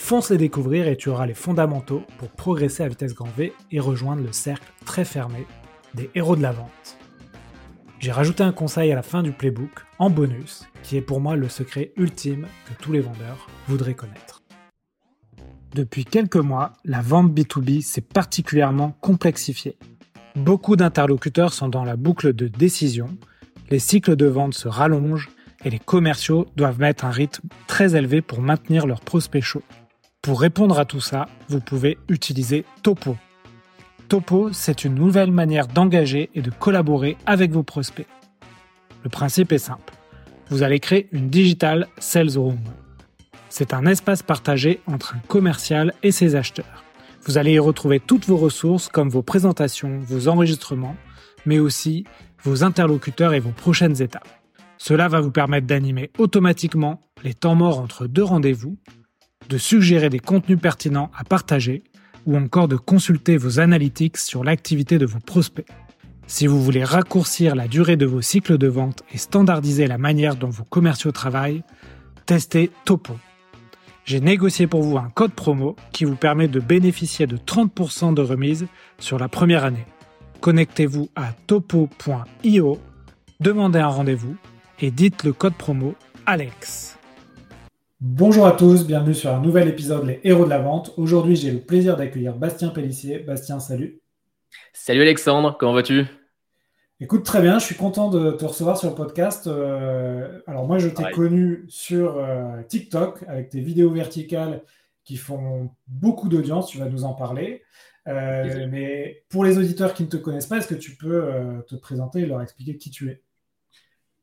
[0.00, 3.78] Fonce les découvrir et tu auras les fondamentaux pour progresser à vitesse grand V et
[3.78, 5.46] rejoindre le cercle très fermé
[5.94, 6.96] des héros de la vente.
[8.00, 11.36] J'ai rajouté un conseil à la fin du playbook, en bonus, qui est pour moi
[11.36, 14.42] le secret ultime que tous les vendeurs voudraient connaître.
[15.74, 19.76] Depuis quelques mois, la vente B2B s'est particulièrement complexifiée.
[20.34, 23.16] Beaucoup d'interlocuteurs sont dans la boucle de décision,
[23.68, 25.28] les cycles de vente se rallongent
[25.64, 29.62] et les commerciaux doivent mettre un rythme très élevé pour maintenir leurs prospects chauds.
[30.22, 33.16] Pour répondre à tout ça, vous pouvez utiliser Topo.
[34.08, 38.06] Topo, c'est une nouvelle manière d'engager et de collaborer avec vos prospects.
[39.02, 39.94] Le principe est simple.
[40.50, 42.58] Vous allez créer une digital sales room.
[43.48, 46.84] C'est un espace partagé entre un commercial et ses acheteurs.
[47.22, 50.96] Vous allez y retrouver toutes vos ressources comme vos présentations, vos enregistrements,
[51.46, 52.04] mais aussi
[52.42, 54.28] vos interlocuteurs et vos prochaines étapes.
[54.76, 58.76] Cela va vous permettre d'animer automatiquement les temps morts entre deux rendez-vous,
[59.48, 61.82] de suggérer des contenus pertinents à partager
[62.26, 65.66] ou encore de consulter vos analytics sur l'activité de vos prospects.
[66.26, 70.36] Si vous voulez raccourcir la durée de vos cycles de vente et standardiser la manière
[70.36, 71.64] dont vos commerciaux travaillent,
[72.26, 73.16] testez Topo.
[74.04, 78.22] J'ai négocié pour vous un code promo qui vous permet de bénéficier de 30% de
[78.22, 78.66] remise
[78.98, 79.86] sur la première année.
[80.40, 82.78] Connectez-vous à topo.io,
[83.40, 84.36] demandez un rendez-vous
[84.80, 85.94] et dites le code promo
[86.26, 86.99] ALEX.
[88.02, 90.94] Bonjour à tous, bienvenue sur un nouvel épisode Les Héros de la Vente.
[90.96, 93.18] Aujourd'hui, j'ai le plaisir d'accueillir Bastien Pellissier.
[93.18, 94.00] Bastien, salut.
[94.72, 96.06] Salut Alexandre, comment vas-tu?
[97.00, 99.48] Écoute, très bien, je suis content de te recevoir sur le podcast.
[99.48, 104.62] Euh, alors moi, je t'ai connu sur euh, TikTok avec tes vidéos verticales
[105.04, 107.64] qui font beaucoup d'audience, tu vas nous en parler.
[108.08, 111.28] Euh, mais pour les auditeurs qui ne te connaissent pas, est-ce que tu peux
[111.68, 113.20] te présenter et leur expliquer qui tu es?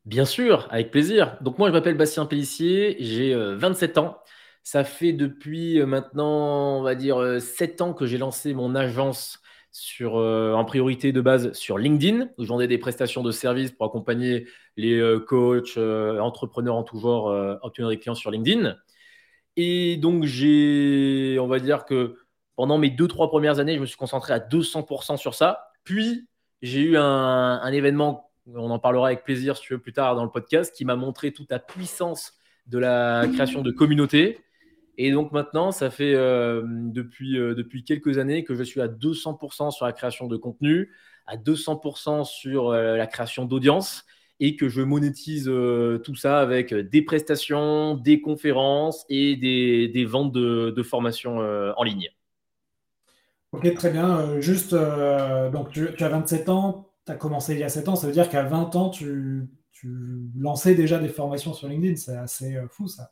[0.07, 1.37] Bien sûr, avec plaisir.
[1.41, 4.17] Donc moi, je m'appelle Bastien Pellissier, j'ai 27 euh, ans.
[4.63, 8.73] Ça fait depuis euh, maintenant, on va dire, 7 euh, ans que j'ai lancé mon
[8.73, 9.41] agence
[9.73, 13.85] sur, en priorité de base sur LinkedIn, où je vendais des prestations de services pour
[13.85, 14.47] accompagner
[14.77, 18.75] les coachs, entrepreneurs en tout genre à obtenir des clients sur LinkedIn.
[19.57, 22.15] Et donc, j'ai, on va dire que
[22.55, 25.69] pendant mes 2-3 premières années, je me suis concentré à 200% sur ça.
[25.83, 26.27] Puis,
[26.61, 30.15] j'ai eu un, un événement on en parlera avec plaisir si tu veux plus tard
[30.15, 32.33] dans le podcast, qui m'a montré toute la puissance
[32.67, 34.39] de la création de communautés.
[34.97, 38.87] Et donc maintenant, ça fait euh, depuis, euh, depuis quelques années que je suis à
[38.87, 40.91] 200% sur la création de contenu,
[41.27, 44.05] à 200% sur euh, la création d'audience
[44.39, 45.45] et que je monétise
[46.03, 52.11] tout ça avec des prestations, des conférences et des, ventes de, de formations en ligne.
[53.51, 54.39] Ok, très bien.
[54.39, 57.95] juste, donc tu, tu, as 27 ans, tu as commencé il y a 7 ans,
[57.95, 59.49] ça veut dire qu'à 20 ans, tu,
[60.37, 61.95] lançais déjà des formations sur LinkedIn.
[61.95, 63.11] C'est assez euh, fou ça.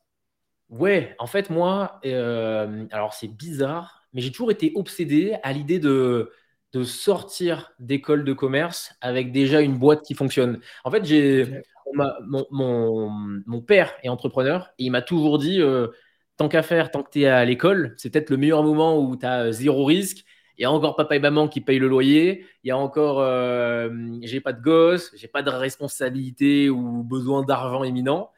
[0.69, 5.77] Ouais, en fait, moi, euh, alors c'est bizarre, mais j'ai toujours été obsédé à l'idée
[5.79, 6.31] de,
[6.73, 10.59] de sortir d'école de commerce avec déjà une boîte qui fonctionne.
[10.83, 11.61] En fait, j'ai
[11.93, 13.09] mon,
[13.45, 15.87] mon, père est entrepreneur et il m'a toujours dit euh,
[16.35, 19.15] tant qu'à faire, tant que tu es à l'école, c'est peut-être le meilleur moment où
[19.15, 20.25] tu as zéro risque
[20.57, 22.45] il y a encore papa et maman qui payent le loyer.
[22.63, 23.89] Il y a encore, euh,
[24.21, 28.31] j'ai pas de gosse, j'ai pas de responsabilité ou besoin d'argent imminent.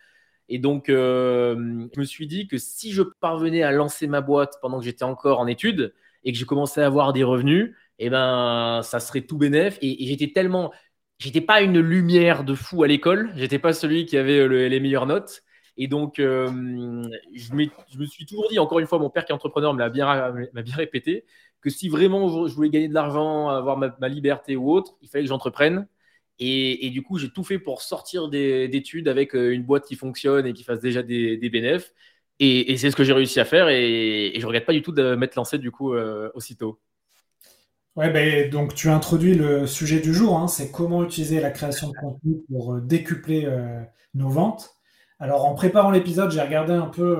[0.50, 1.56] Et donc, euh,
[1.94, 5.04] je me suis dit que si je parvenais à lancer ma boîte pendant que j'étais
[5.04, 9.22] encore en études et que j'ai commencé à avoir des revenus, eh ben, ça serait
[9.22, 9.78] tout bénef.
[9.82, 10.72] Et, j'étais tellement,
[11.20, 13.32] j'étais pas une lumière de fou à l'école.
[13.36, 15.44] J'étais pas celui qui avait les meilleures notes.
[15.78, 16.48] Et donc, euh,
[17.36, 19.90] je, me suis toujours dit, encore une fois, mon père qui est entrepreneur me l'a
[19.90, 21.24] bien répété,
[21.62, 25.24] que si vraiment je voulais gagner de l'argent, avoir ma, liberté ou autre, il fallait
[25.24, 25.88] que j'entreprenne.
[26.40, 30.46] Et, du coup, j'ai tout fait pour sortir d'études avec euh, une boîte qui fonctionne
[30.46, 31.94] et qui fasse déjà des, bénéfices.
[32.40, 33.70] Et, c'est ce que j'ai réussi à faire.
[33.70, 36.80] Et, je ne regrette pas du tout de m'être lancé du coup euh, aussitôt.
[37.96, 41.90] Ouais, ben, donc tu introduis le sujet du jour, hein, c'est comment utiliser la création
[41.90, 43.48] de contenu pour euh, décupler
[44.14, 44.70] nos ventes.
[45.20, 47.18] Alors en préparant l'épisode, j'ai regardé un peu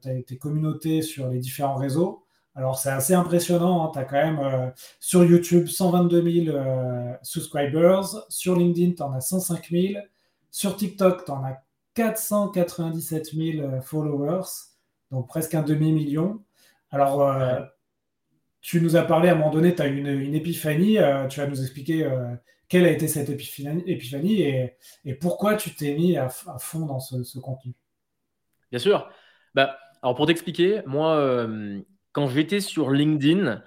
[0.00, 2.21] tes communautés sur les différents réseaux.
[2.54, 3.86] Alors, c'est assez impressionnant.
[3.86, 3.90] Hein.
[3.92, 4.70] Tu as quand même euh,
[5.00, 8.26] sur YouTube 122 000 euh, subscribers.
[8.28, 10.02] Sur LinkedIn, tu en as 105 000.
[10.50, 11.62] Sur TikTok, tu en as
[11.94, 14.48] 497 000 followers.
[15.10, 16.42] Donc, presque un demi-million.
[16.90, 17.60] Alors, euh,
[18.60, 21.46] tu nous as parlé à un moment donné, tu as une, une épiphanie, tu vas
[21.46, 22.08] nous expliquer
[22.72, 24.40] quelle a été cette épiphanie,
[25.04, 27.74] et, pourquoi tu t'es mis à, fond dans ce, contenu
[28.70, 29.10] Bien sûr.
[29.54, 31.82] Bah, alors pour t'expliquer, moi, euh,
[32.12, 33.62] quand j'étais sur LinkedIn,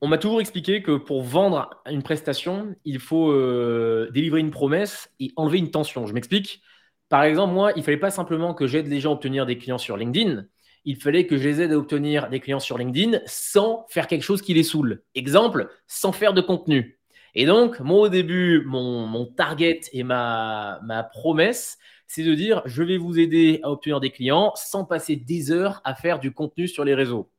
[0.00, 5.10] on m'a toujours expliqué que pour vendre une prestation, il faut euh, délivrer une promesse
[5.18, 6.06] et enlever une tension.
[6.06, 6.60] Je m'explique.
[7.08, 9.56] Par exemple, moi, il ne fallait pas simplement que j'aide les gens à obtenir des
[9.56, 10.44] clients sur LinkedIn.
[10.84, 14.22] Il fallait que je les aide à obtenir des clients sur LinkedIn sans faire quelque
[14.22, 15.02] chose qui les saoule.
[15.14, 16.98] Exemple, sans faire de contenu.
[17.34, 22.98] Et donc, moi, au début, mon, target et ma, promesse, c'est de dire, je vais
[22.98, 26.84] vous aider à obtenir des clients sans passer des heures à faire du contenu sur
[26.84, 27.30] les réseaux.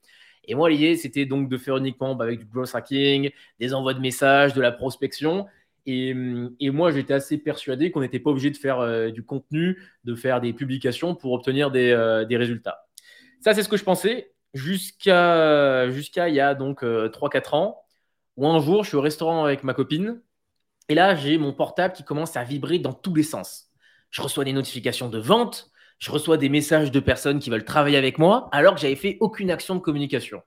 [0.47, 3.93] Et moi, l'idée, c'était donc de faire uniquement bah, avec du growth hacking, des envois
[3.93, 5.47] de messages, de la prospection.
[5.87, 6.13] Et,
[6.71, 10.41] moi, j'étais assez persuadé qu'on n'était pas obligé de faire euh, du contenu, de faire
[10.41, 12.87] des publications pour obtenir des, euh, résultats.
[13.41, 17.81] Ça, c'est ce que je pensais jusqu'à il y a donc 3-4 euh, ans
[18.37, 20.21] ou un jour, je suis au restaurant avec ma copine,
[20.89, 23.69] et là, j'ai mon portable qui commence à vibrer dans tous les sens.
[24.11, 25.71] Je reçois des notifications de vente,
[26.05, 29.17] je reçois des messages de personnes qui veulent travailler avec moi, alors que j'avais fait
[29.21, 30.43] aucune action de communication.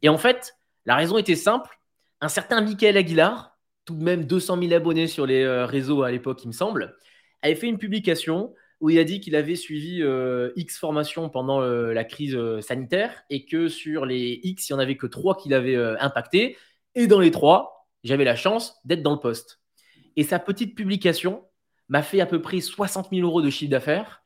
[0.00, 0.54] Et en fait,
[0.86, 1.80] la raison était simple.
[2.20, 6.12] Un certain Michael Aguilar, tout de même 200 000 abonnés sur les euh, réseaux à
[6.12, 6.94] l'époque, il me semble,
[7.42, 11.60] avait fait une publication où il a dit qu'il avait suivi euh, X formations pendant
[11.62, 15.36] euh, la crise sanitaire et que sur les X, il n'y en avait que trois
[15.36, 16.56] qu'il avait impacté
[16.94, 19.60] et dans les trois, j'avais la chance d'être dans le poste.
[20.14, 21.44] Et sa petite publication
[21.88, 24.21] m'a fait à peu près 60 000 euros de chiffre d'affaires.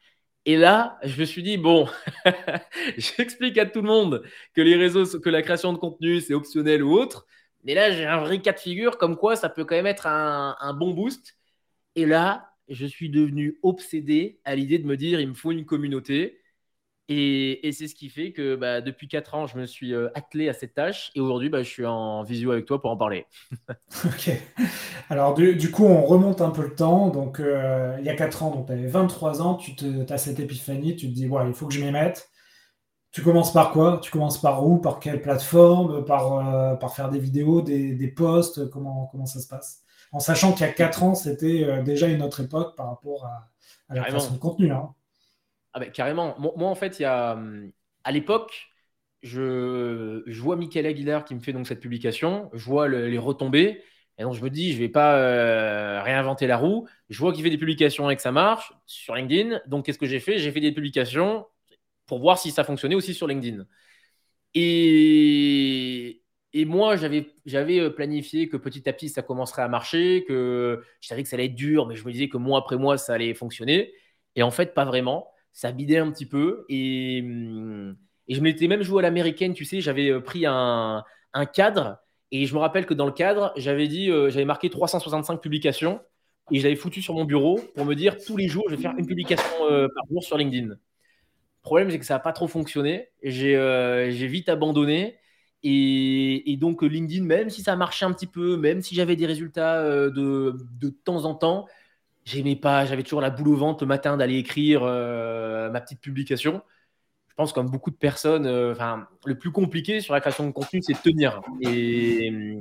[0.47, 1.89] Et là, je me suis dit, bon,
[2.99, 4.23] j'explique à tout le monde
[4.55, 7.27] que les réseaux, que la création de contenu, c'est optionnel ou autre.
[7.65, 10.07] Mais là, j'ai un vrai cas de figure comme quoi ça peut quand même être
[10.07, 11.37] un, un bon boost.
[11.97, 15.67] Et là, je suis devenu obsédé à l'idée de me dire, il me faut une
[15.67, 16.41] communauté.
[17.08, 20.49] Et, c'est ce qui fait que bah, depuis 4 ans, je me suis euh, attelé
[20.49, 23.26] à cette tâche et aujourd'hui, bah, je suis en visio avec toi pour en parler.
[24.05, 24.31] ok.
[25.08, 27.08] Alors, du, coup, on remonte un peu le temps.
[27.08, 30.41] Donc, euh, il y a 4 ans, tu avais 23 ans, tu te, as cette
[30.41, 32.29] épiphanie, tu te dis, ouais, il faut que je m'y mette.
[33.12, 34.00] Tu commences par quoi?
[34.02, 34.79] Tu commences par où?
[34.79, 36.05] Par quelle plateforme?
[36.05, 38.69] Par, euh, par faire des vidéos, des, des posts?
[38.70, 39.82] Comment, comment ça se passe?
[40.11, 43.49] En sachant qu'il y a 4 ans, c'était déjà une autre époque par rapport à,
[43.94, 44.73] la création de contenu.
[44.73, 44.91] Hein.
[45.76, 46.34] Ah ben, carrément.
[46.38, 47.70] Moi, en fait, il y a, hum,
[48.02, 48.73] à l'époque,
[49.23, 53.82] je, vois Michael Aguilar qui me fait donc cette publication, je vois les retombées,
[54.17, 56.88] et donc je me dis, je ne vais pas euh, réinventer la roue.
[57.11, 59.61] Je vois qu'il fait des publications et que ça marche sur LinkedIn.
[59.67, 60.38] Donc, qu'est-ce que j'ai fait?
[60.38, 61.46] J'ai fait des publications
[62.06, 63.67] pour voir si ça fonctionnait aussi sur LinkedIn.
[64.55, 66.23] Et,
[66.55, 70.82] et moi, j'avais, j'avais euh, planifié que petit à petit, ça commencerait à marcher, que
[71.00, 72.99] je savais que ça allait être dur, mais je me disais que mois après mois,
[72.99, 73.93] ça allait fonctionner.
[74.37, 76.67] Et en fait, pas vraiment ça bidait un petit peu.
[76.69, 77.97] Et, hum,
[78.29, 81.03] et je m'étais même joué à l'américaine, tu sais, j'avais euh, pris un,
[81.55, 81.99] cadre.
[82.31, 86.00] Et je me rappelle que dans le cadre, j'avais dit, euh, j'avais marqué 365 publications
[86.50, 88.94] et j'avais foutu sur mon bureau pour me dire tous les jours, je vais faire
[88.99, 90.69] une publication euh, par jour sur LinkedIn.
[90.69, 90.79] Le
[91.62, 93.09] problème, c'est que ça n'a pas trop fonctionné.
[93.23, 95.17] J'ai vite abandonné.
[95.62, 99.26] Et, et, donc, LinkedIn, même si ça marchait un petit peu, même si j'avais des
[99.26, 101.67] résultats de, de temps en temps,
[102.26, 106.00] j'aimais pas, j'avais toujours la boule au ventre le matin d'aller écrire euh, ma petite
[106.00, 106.61] publication.
[107.28, 110.52] Je pense comme beaucoup de personnes, euh, enfin, le plus compliqué sur la création de
[110.52, 111.40] contenu, c'est de tenir.
[111.62, 112.58] Et,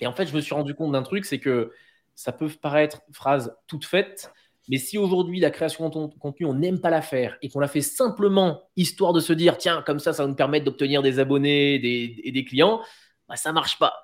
[0.00, 1.72] et, en fait, je me suis rendu compte d'un truc, c'est que
[2.14, 4.32] ça peut paraître phrase toute faite,
[4.68, 7.68] mais si aujourd'hui la création de contenu, on n'aime pas la faire et qu'on la
[7.68, 11.18] fait simplement histoire de se dire, tiens, comme ça, ça va nous permettre d'obtenir des
[11.18, 12.80] abonnés et des, clients,
[13.28, 13.94] bah, ça marche pas.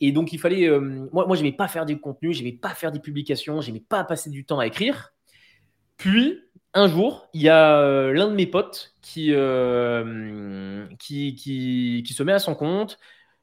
[0.00, 0.68] Et donc, il fallait.
[0.68, 0.80] Euh,
[1.12, 4.30] moi, moi, n'aimais pas faire du contenu, n'aimais pas faire des publications, n'aimais pas passer
[4.30, 5.12] du temps à écrire.
[5.98, 6.38] Puis,
[6.72, 12.22] un jour, il y a euh, l'un de mes potes euh, qui, qui, qui, se
[12.22, 12.98] met à son compte.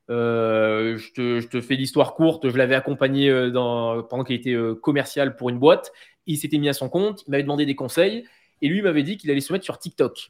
[0.10, 2.50] je, te, je, te, fais l'histoire courte.
[2.50, 5.92] Je l'avais accompagné dans, pendant qu'il était commercial pour une boîte.
[6.26, 7.24] Il s'était mis à son compte.
[7.28, 8.26] Il m'avait demandé des conseils.
[8.64, 10.30] Et lui m'avait dit qu'il allait se mettre sur TikTok.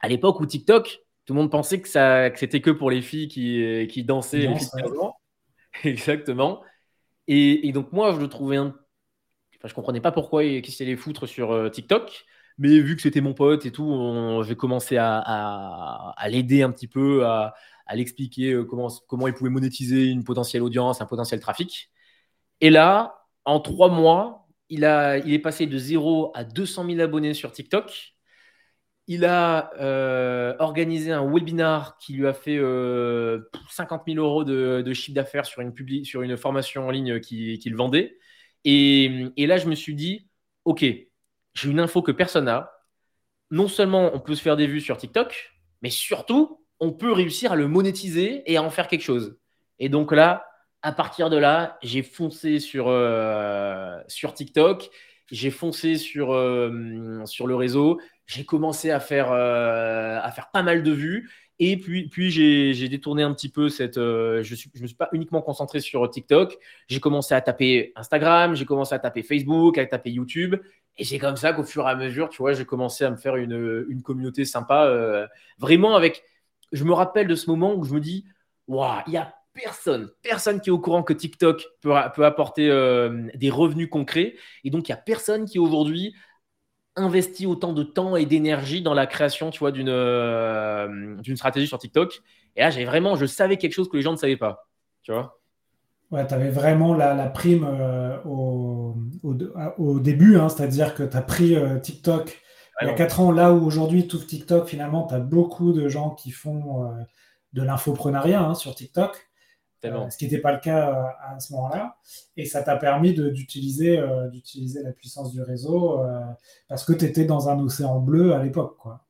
[0.00, 3.02] À l'époque où TikTok, tout le monde pensait que, ça, que c'était que pour les
[3.02, 4.48] filles qui, qui dansaient.
[5.84, 6.62] Exactement.
[7.28, 8.68] Et, donc, moi, je le trouvais un.
[9.56, 12.24] Enfin, je comprenais pas pourquoi il qu'il les foutre sur euh, TikTok.
[12.58, 16.88] Mais vu que c'était mon pote et tout, j'ai commencé à, à, l'aider un petit
[16.88, 17.54] peu, à,
[17.86, 21.90] à l'expliquer euh, comment, comment il pouvait monétiser une potentielle audience, un potentiel trafic.
[22.62, 27.00] Et là, en trois mois, il, a, il est passé de 0 à 200 000
[27.00, 28.15] abonnés sur TikTok.
[29.08, 34.92] Il a euh, organisé un webinar qui lui a fait 50 euh, 000 euros de,
[34.92, 38.18] chiffre d'affaires sur une, formation en ligne qu'il vendait.
[38.64, 40.28] Et, là, je me suis dit,
[40.64, 42.72] OK, j'ai une info que personne n'a.
[43.52, 47.52] Non seulement on peut se faire des vues sur TikTok, mais surtout, on peut réussir
[47.52, 49.38] à le monétiser et à en faire quelque chose.
[49.78, 50.46] Et donc là,
[50.82, 54.90] à partir de là, j'ai foncé sur, euh, sur TikTok,
[55.30, 56.28] j'ai foncé sur,
[57.26, 61.30] sur le réseau, j'ai commencé à faire, euh, à faire pas mal de vues.
[61.58, 63.94] Et puis, puis j'ai détourné un petit peu cette.
[63.94, 64.42] je ne
[64.74, 66.58] je me suis pas uniquement concentré sur TikTok.
[66.86, 70.56] J'ai commencé à taper Instagram, j'ai commencé à taper Facebook, à taper YouTube.
[70.98, 73.16] Et c'est comme ça qu'au fur et à mesure, tu vois, j'ai commencé à me
[73.16, 75.28] faire une, une communauté sympa.
[75.58, 76.24] vraiment avec.
[76.72, 78.26] Je me rappelle de ce moment où je me dis,
[78.66, 82.68] waouh, il y a personne, personne qui est au courant que TikTok peut, peut apporter
[82.70, 84.36] euh, des revenus concrets.
[84.64, 86.14] Et donc, il n'y a personne qui aujourd'hui
[86.96, 91.78] investit autant de temps et d'énergie dans la création, tu vois, d'une euh, stratégie sur
[91.78, 92.20] TikTok.
[92.56, 94.68] Et là, j'ai vraiment, je savais quelque chose que les gens ne savaient pas,
[95.02, 95.38] tu vois.
[96.10, 98.96] Ouais, tu avais vraiment la, prime euh, au,
[99.78, 102.40] au, début, hein, c'est-à-dire que tu as pris TikTok
[102.82, 105.88] il y a 4 ans, là où aujourd'hui, tout TikTok, finalement, tu as beaucoup de
[105.88, 106.94] gens qui font
[107.54, 109.28] de l'infoprenariat hein, sur TikTok.
[109.84, 111.98] Euh, ce qui n'était pas le cas euh, à ce moment-là.
[112.36, 116.02] Et ça t'a permis d'utiliser euh, d'utiliser la puissance du réseau
[116.68, 118.76] parce que tu étais dans un océan bleu à l'époque.
[118.78, 119.02] quoi.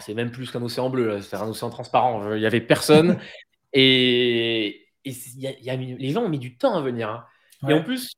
[0.00, 2.32] C'est même plus qu'un océan bleu, c'est un océan transparent.
[2.34, 3.18] Il n'y avait personne.
[3.72, 7.08] et, les gens ont mis du temps à venir.
[7.08, 7.24] Hein.
[7.68, 8.12] Et en plus,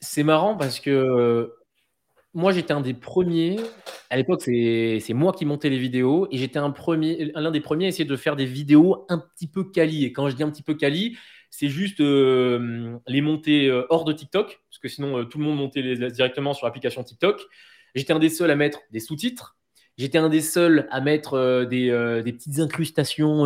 [0.00, 1.54] c'est marrant parce que
[2.32, 3.56] moi, j'étais un des premiers.
[4.08, 7.86] À l'époque, c'est moi qui montais les vidéos et j'étais un premier, l'un des premiers
[7.86, 10.04] à essayer de faire des vidéos un petit peu quali.
[10.04, 11.16] Et quand je dis un petit peu quali,
[11.50, 15.44] c'est juste euh, les monter euh, hors de TikTok, parce que sinon euh, tout le
[15.44, 17.42] monde montait directement sur l'application TikTok.
[17.96, 19.56] J'étais un des seuls à mettre des sous-titres.
[19.98, 21.90] J'étais un des seuls à mettre des,
[22.24, 23.40] des, petites incrustations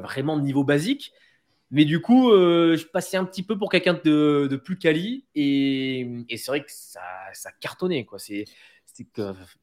[0.00, 1.12] vraiment de niveau basique.
[1.72, 5.24] Mais du coup, euh, je passais un petit peu pour quelqu'un de, plus quali.
[5.34, 7.00] Et, c'est vrai que ça,
[7.60, 8.04] cartonnait.
[8.04, 8.18] Quoi.
[8.18, 8.44] C'est,
[8.98, 9.04] je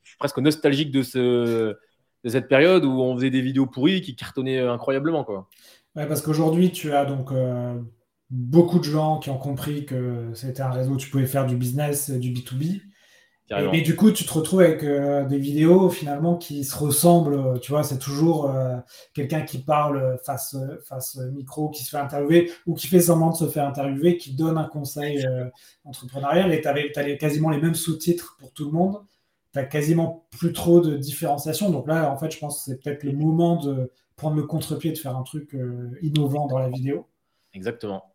[0.04, 5.24] suis presque nostalgique de cette période où on faisait des vidéos pourries qui cartonnaient incroyablement.
[5.24, 5.48] Quoi.
[5.96, 7.80] Ouais, parce qu'aujourd'hui, tu as donc euh,
[8.32, 11.56] beaucoup de gens qui ont compris que c'était un réseau où tu pouvais faire du
[11.56, 12.82] business, du B2B.
[13.52, 17.60] Et, du coup, tu te retrouves avec euh, des vidéos finalement qui se ressemblent.
[17.62, 18.78] Tu vois, c'est toujours euh,
[19.14, 23.36] quelqu'un qui parle face, face micro, qui se fait interviewer ou qui fait semblant de
[23.36, 25.46] se faire interviewer, qui donne un conseil euh,
[25.84, 26.54] entrepreneurial.
[26.54, 29.02] Et tu as quasiment les mêmes sous-titres pour tout le monde.
[29.52, 31.72] Tu quasiment plus trop de différenciation.
[31.72, 34.92] Donc là, en fait, je pense que c'est peut-être le moment de prendre le contre-pied,
[34.92, 35.58] de faire un truc
[36.04, 37.08] innovant dans la vidéo.
[37.54, 38.14] Exactement.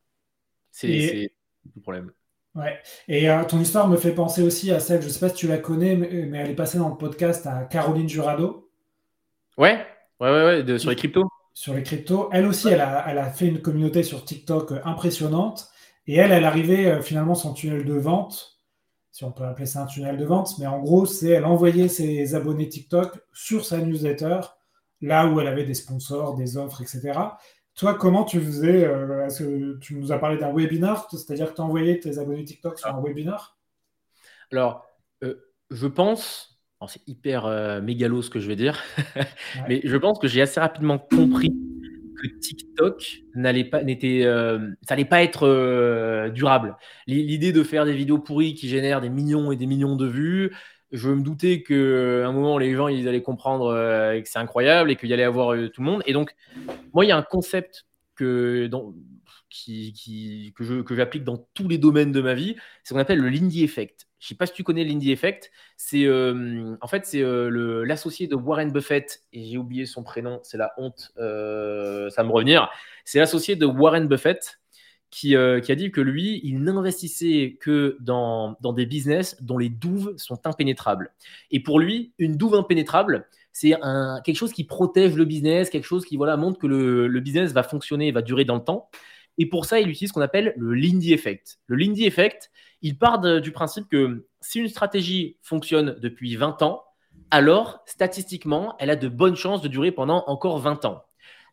[0.70, 1.28] C'est
[1.74, 2.12] le problème.
[2.54, 2.78] Ouais.
[3.08, 5.34] Et euh, ton histoire me fait penser aussi à celle, je ne sais pas si
[5.34, 8.70] tu la connais, mais, elle est passée dans le podcast à Caroline Jurado.
[9.58, 9.84] Ouais,
[10.20, 11.28] ouais, ouais, ouais sur les cryptos.
[11.52, 12.28] Sur les cryptos.
[12.32, 15.68] Elle aussi, elle, a, elle, a, fait une communauté sur TikTok euh, impressionnante.
[16.06, 18.60] Et elle, elle arrivait euh, finalement son tunnel de vente,
[19.10, 21.88] si on peut appeler ça un tunnel de vente, mais en gros, c'est elle envoyait
[21.88, 24.40] ses abonnés TikTok sur sa newsletter,
[25.00, 27.12] là où elle avait des sponsors, des offres, etc.
[27.76, 31.60] Toi, comment tu faisais euh, que Tu nous as parlé d'un webinar, c'est-à-dire que tu
[31.60, 33.58] envoyais tes abonnés TikTok sur un webinar?
[34.52, 34.86] Alors,
[35.24, 35.34] euh,
[35.70, 38.80] je pense, c'est hyper euh, mégalo ce que je vais dire,
[39.68, 41.52] mais je pense que j'ai assez rapidement compris
[42.22, 46.76] que TikTok n'allait pas, n'était, ça n'allait pas être durable.
[47.08, 50.52] L'idée de faire des vidéos pourries qui génèrent des millions et des millions de vues,
[50.94, 54.92] je me doutais qu'à un moment, les gens, ils allaient comprendre euh, que c'est incroyable
[54.92, 56.02] et qu'il y allait avoir euh, tout le monde.
[56.06, 56.34] Et donc,
[56.92, 57.84] moi, il y a un concept
[58.14, 58.70] que,
[60.56, 62.54] que, que j'applique dans tous les domaines de ma vie.
[62.82, 64.06] C'est ce qu'on appelle le Lindy Effect.
[64.20, 65.50] Je ne sais pas si tu connais Lindy Effect.
[65.76, 70.58] C'est, euh, en fait, c'est l'associé de Warren Buffett, et j'ai oublié son prénom, c'est
[70.58, 71.22] la honte, ça
[72.22, 72.70] va me revenir.
[73.04, 74.60] C'est l'associé de Warren Buffett
[75.32, 80.14] euh, qui, a dit que lui, il n'investissait que dans, des business dont les douves
[80.16, 81.12] sont impénétrables.
[81.50, 83.74] Et pour lui, une douve impénétrable, c'est
[84.24, 87.62] quelque chose qui protège le business, quelque chose qui voilà, montre que le, business va
[87.62, 88.90] fonctionner, va durer dans le temps.
[89.38, 91.58] Et pour ça, il utilise ce qu'on appelle le Lindy Effect.
[91.66, 92.50] Le Lindy Effect,
[92.82, 96.84] il part du principe que si une stratégie fonctionne depuis 20 ans,
[97.30, 101.04] alors statistiquement, elle a de bonnes chances de durer pendant encore 20 ans.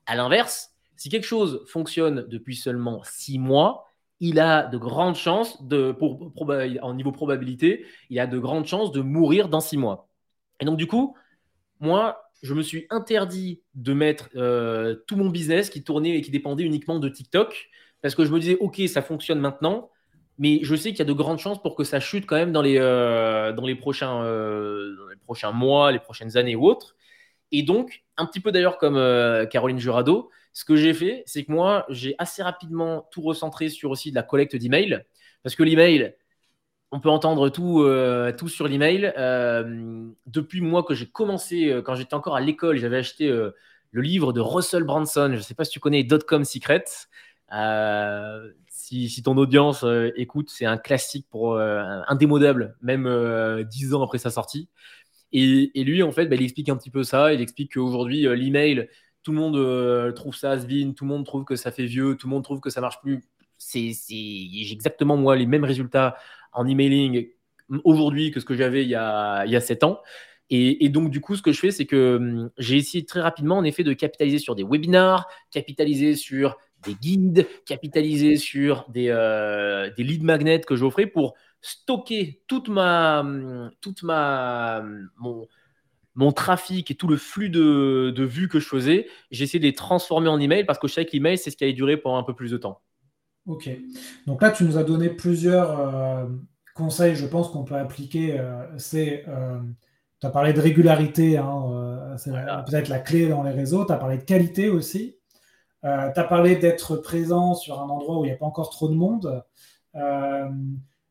[0.06, 0.70] À l'inverse,
[1.01, 3.88] si quelque chose fonctionne depuis seulement six mois,
[4.20, 6.31] il a de grandes chances, de, pour,
[6.84, 10.08] en niveau probabilité, il a de grandes chances de mourir dans six mois.
[10.60, 11.17] Et donc, du coup,
[11.79, 16.29] moi, je me suis interdit de mettre euh, tout mon business qui tournait et qui
[16.29, 17.70] dépendait uniquement de TikTok
[18.03, 19.89] parce que je me disais, OK, ça fonctionne maintenant,
[20.38, 22.51] mais je sais qu'il y a de grandes chances pour que ça chute quand même
[22.51, 26.96] dans les, euh, euh, dans les prochains mois, les prochaines années ou autres.
[27.51, 28.96] Et donc, un petit peu d'ailleurs comme
[29.50, 33.91] Caroline Jurado, ce que j'ai fait, c'est que moi, j'ai assez rapidement tout recentré sur
[33.91, 35.03] aussi de la collecte d'emails.
[35.43, 36.13] Parce que l'email,
[36.91, 39.13] on peut entendre tout, euh, tout sur l'email.
[39.17, 44.01] Euh, depuis moi que j'ai commencé, euh, quand j'étais encore à l'école, j'avais acheté le
[44.01, 45.29] livre de Russell Branson.
[45.31, 46.84] Je ne sais pas si tu connais Dotcom Secret.
[47.53, 54.17] Euh, si, ton audience euh, écoute, c'est un classique pour indémodable, même dix ans après
[54.17, 54.70] sa sortie.
[55.33, 57.33] Et, lui, en fait, bah, il explique un petit peu ça.
[57.33, 58.89] Il explique qu'aujourd'hui, l'email,
[59.23, 62.27] tout le monde trouve ça has tout le monde trouve que ça fait vieux, tout
[62.27, 63.23] le monde trouve que ça marche plus.
[63.57, 66.17] C'est, j'ai exactement moi les mêmes résultats
[66.51, 67.29] en emailing
[67.83, 70.01] aujourd'hui que ce que j'avais il y a, il y a 7 ans.
[70.53, 73.57] Et, donc, du coup, ce que je fais, c'est que hum, j'ai essayé très rapidement,
[73.57, 79.89] en effet, de capitaliser sur des webinars, capitaliser sur des guides, capitaliser sur des, euh,
[79.95, 85.47] des lead magnets que j'offrais pour stocker toute ma, hum, toute ma, hum, mon,
[86.15, 89.07] mon trafic et tout le flux de, de vues que je faisais.
[89.31, 91.57] J'ai essayé de les transformer en email parce que je savais que l'email, c'est ce
[91.57, 92.81] qui allait durer pendant un peu plus de temps.
[93.47, 93.69] Ok.
[94.27, 96.27] Donc là, tu nous as donné plusieurs euh,
[96.75, 98.39] conseils, je pense, qu'on peut appliquer.
[98.39, 99.25] Euh, c'est
[100.21, 103.85] tu as parlé de régularité, hein, euh, c'est peut-être la clé dans les réseaux.
[103.85, 105.17] Tu as parlé de qualité aussi.
[105.83, 108.69] Euh, tu as parlé d'être présent sur un endroit où il n'y a pas encore
[108.69, 109.43] trop de monde.
[109.95, 110.50] Euh,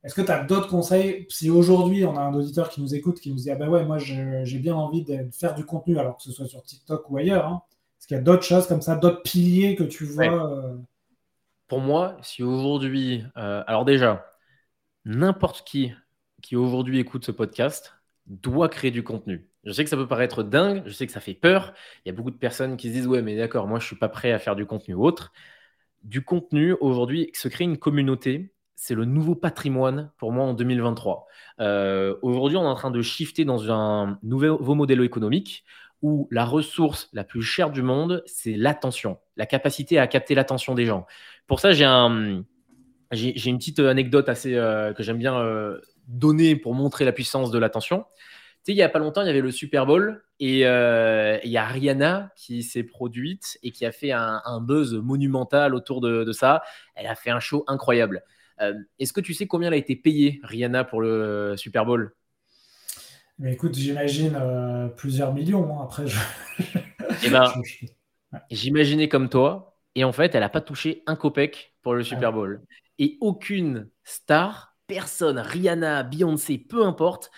[0.02, 1.26] est-ce que tu as d'autres conseils?
[1.28, 3.84] Si aujourd'hui on a un auditeur qui nous écoute, qui nous dit Ah ben ouais,
[3.84, 7.18] moi j'ai bien envie de faire du contenu, alors que ce soit sur TikTok ou
[7.18, 7.62] ailleurs, hein.
[7.98, 10.78] est-ce qu'il y a d'autres choses comme ça, d'autres piliers que tu vois
[11.66, 14.24] Pour moi, si aujourd'hui, alors déjà,
[15.04, 15.92] n'importe qui
[16.40, 17.94] qui aujourd'hui écoute ce podcast,
[18.26, 19.49] doit créer du contenu.
[19.64, 21.74] Je sais que ça peut paraître dingue, je sais que ça fait peur.
[22.04, 23.88] Il y a beaucoup de personnes qui se disent Ouais, mais d'accord, moi je ne
[23.88, 25.32] suis pas prêt à faire du contenu ou autre.
[26.02, 31.26] Du contenu, aujourd'hui, se créer une communauté, c'est le nouveau patrimoine pour moi en 2023.
[31.60, 35.64] Euh, aujourd'hui, on est en train de shifter dans un nouveau modèle économique
[36.00, 40.74] où la ressource la plus chère du monde, c'est l'attention, la capacité à capter l'attention
[40.74, 41.06] des gens.
[41.46, 47.04] Pour ça, j'ai une petite anecdote assez euh, que j'aime bien euh, donner pour montrer
[47.04, 48.06] la puissance de l'attention.
[48.72, 51.56] Il n'y a pas longtemps, il y avait le Super Bowl et euh, il y
[51.56, 56.62] a Rihanna qui s'est produite et qui a fait un, buzz monumental autour de, ça.
[56.94, 58.22] Elle a fait un show incroyable.
[58.60, 62.14] Euh, est-ce que tu sais combien elle a été payée, Rihanna, pour le Super Bowl?
[63.38, 65.80] Mais écoute, j'imagine euh, plusieurs millions.
[65.80, 65.84] Hein.
[65.84, 66.04] Après,
[67.24, 67.52] eh ben,
[68.50, 69.78] j'imaginais comme toi.
[69.96, 72.62] Et en fait, elle n'a pas touché un copec pour le Super Bowl.
[72.98, 77.30] Et aucune star personne, Rihanna, Beyoncé, peu importe,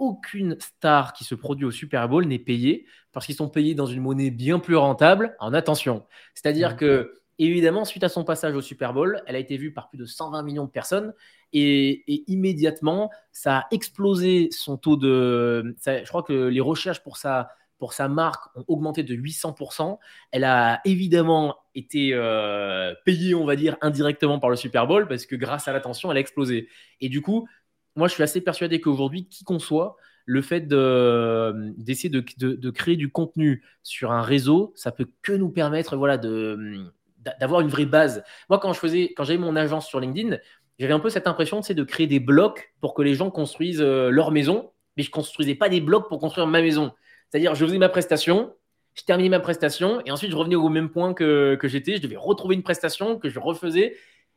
[0.00, 3.86] aucune star qui se produit au Super Bowl n'est payée parce qu'ils sont payés dans
[3.86, 6.04] une monnaie bien plus rentable en attention.
[6.34, 9.88] C'est-à-dire que, évidemment, suite à son passage au Super Bowl, elle a été vue par
[9.88, 11.12] plus de 120 millions de personnes
[11.52, 15.76] et, immédiatement, ça a explosé son taux de.
[15.84, 19.98] je crois que les recherches pour ça pour sa marque ont augmenté de 800%.
[20.30, 25.24] Elle a évidemment été euh, payée, on va dire, indirectement par le Super Bowl parce
[25.26, 26.68] que grâce à l'attention, elle a explosé.
[27.00, 27.48] Et du coup,
[27.96, 33.10] moi, je suis assez persuadé qu'aujourd'hui, qui qu'on soit, le fait d'essayer de, créer du
[33.10, 38.22] contenu sur un réseau, ça peut que nous permettre voilà, d'avoir une vraie base.
[38.48, 40.38] Moi, quand j'avais mon agence sur LinkedIn,
[40.80, 44.08] j'avais un peu cette impression de créer des blocs pour que les gens construisent euh,
[44.08, 46.92] leur maison, mais je ne construisais pas des blocs pour construire ma maison.
[47.28, 48.54] C'est-à-dire, je faisais ma prestation,
[48.94, 51.96] je terminais ma prestation, et ensuite je revenais au même point que, j'étais.
[51.96, 53.94] Je devais retrouver une prestation que je refaisais.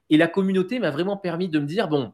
[0.09, 2.13] Et la communauté m'a vraiment permis de me dire, bon,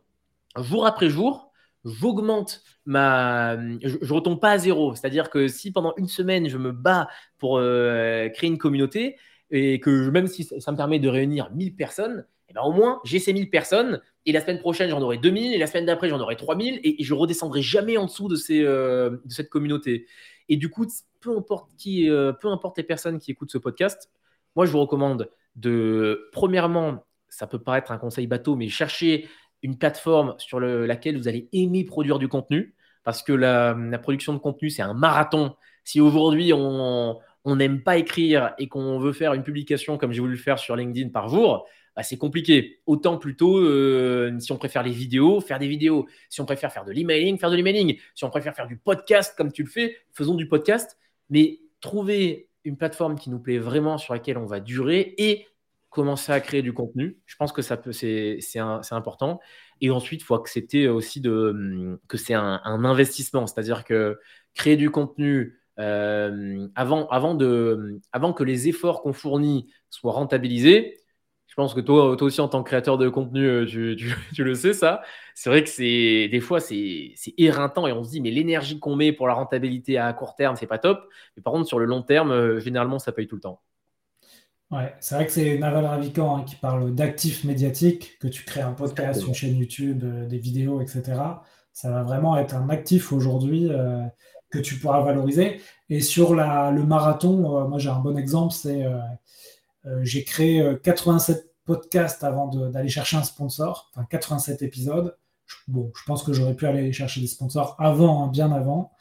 [0.58, 1.52] jour après jour,
[1.86, 3.58] j'augmente ma.
[3.82, 4.96] Je ne retombe pas à zéro.
[4.96, 7.08] C'est-à-dire que si pendant une semaine, je me bats
[7.38, 9.18] pour euh, créer une communauté,
[9.52, 13.00] et que même si ça me permet de réunir 1000 personnes, eh ben au moins
[13.04, 16.10] j'ai ces 1000 personnes et la semaine prochaine j'en aurai 2000 et la semaine d'après
[16.10, 19.50] j'en aurai 3000 et, et je redescendrai jamais en dessous de, ces, euh, de cette
[19.50, 20.08] communauté.
[20.50, 20.88] Et du coup,
[21.20, 24.10] peu importe qui, euh, peu importe les personnes qui écoutent ce podcast,
[24.56, 29.28] moi je vous recommande de, premièrement, ça peut paraître un conseil bateau, mais chercher
[29.64, 34.40] une plateforme sur laquelle vous allez aimer produire du contenu, parce que la, production de
[34.40, 35.56] contenu, c'est un marathon.
[35.84, 40.34] Si aujourd'hui on n'aime pas écrire et qu'on veut faire une publication comme j'ai voulu
[40.34, 41.68] le faire sur LinkedIn par jour,
[42.00, 42.80] bah, c'est compliqué.
[42.86, 46.08] Autant plutôt, euh, si on préfère les vidéos, faire des vidéos.
[46.30, 47.98] Si on préfère faire de l'emailing, faire de l'emailing.
[48.16, 50.98] Si on préfère faire du podcast comme tu le fais, faisons du podcast.
[51.30, 55.46] Mais trouver une plateforme qui nous plaît vraiment, sur laquelle on va durer et
[55.90, 57.18] commencer à créer du contenu.
[57.26, 58.40] Je pense que ça peut, c'est,
[58.92, 59.40] important.
[59.82, 63.48] Et ensuite, il faut accepter aussi que c'est un, investissement.
[63.48, 64.20] C'est-à-dire que
[64.54, 67.06] créer du contenu euh, avant
[67.38, 71.00] que les efforts qu'on fournit soient rentabilisés,
[71.50, 74.56] je pense que toi, toi aussi, en tant que créateur de contenu, euh, tu, le
[74.56, 75.02] sais, ça.
[75.34, 78.96] C'est vrai que c'est des fois, c'est éreintant et on se dit, mais l'énergie qu'on
[78.96, 81.10] met pour la rentabilité à court terme, c'est pas top.
[81.36, 83.62] Mais par contre, sur le long terme, euh, généralement, ça paye tout le temps.
[84.72, 88.62] Ouais, c'est vrai que c'est Naval Ravikant hein, qui parle d'actifs médiatiques, que tu crées
[88.62, 91.04] un podcast, une chaîne YouTube, euh, des vidéos, etc.
[91.74, 93.70] Ça va vraiment être un actif aujourd'hui.
[94.50, 95.62] que tu pourras valoriser.
[95.90, 98.84] Et sur la, le marathon, moi j'ai un bon exemple, c'est
[100.02, 105.16] j'ai créé 87 podcasts avant d'aller chercher un sponsor, enfin 87 épisodes.
[105.68, 108.92] Bon, je pense que j'aurais pu aller chercher des sponsors avant, hein, bien avant.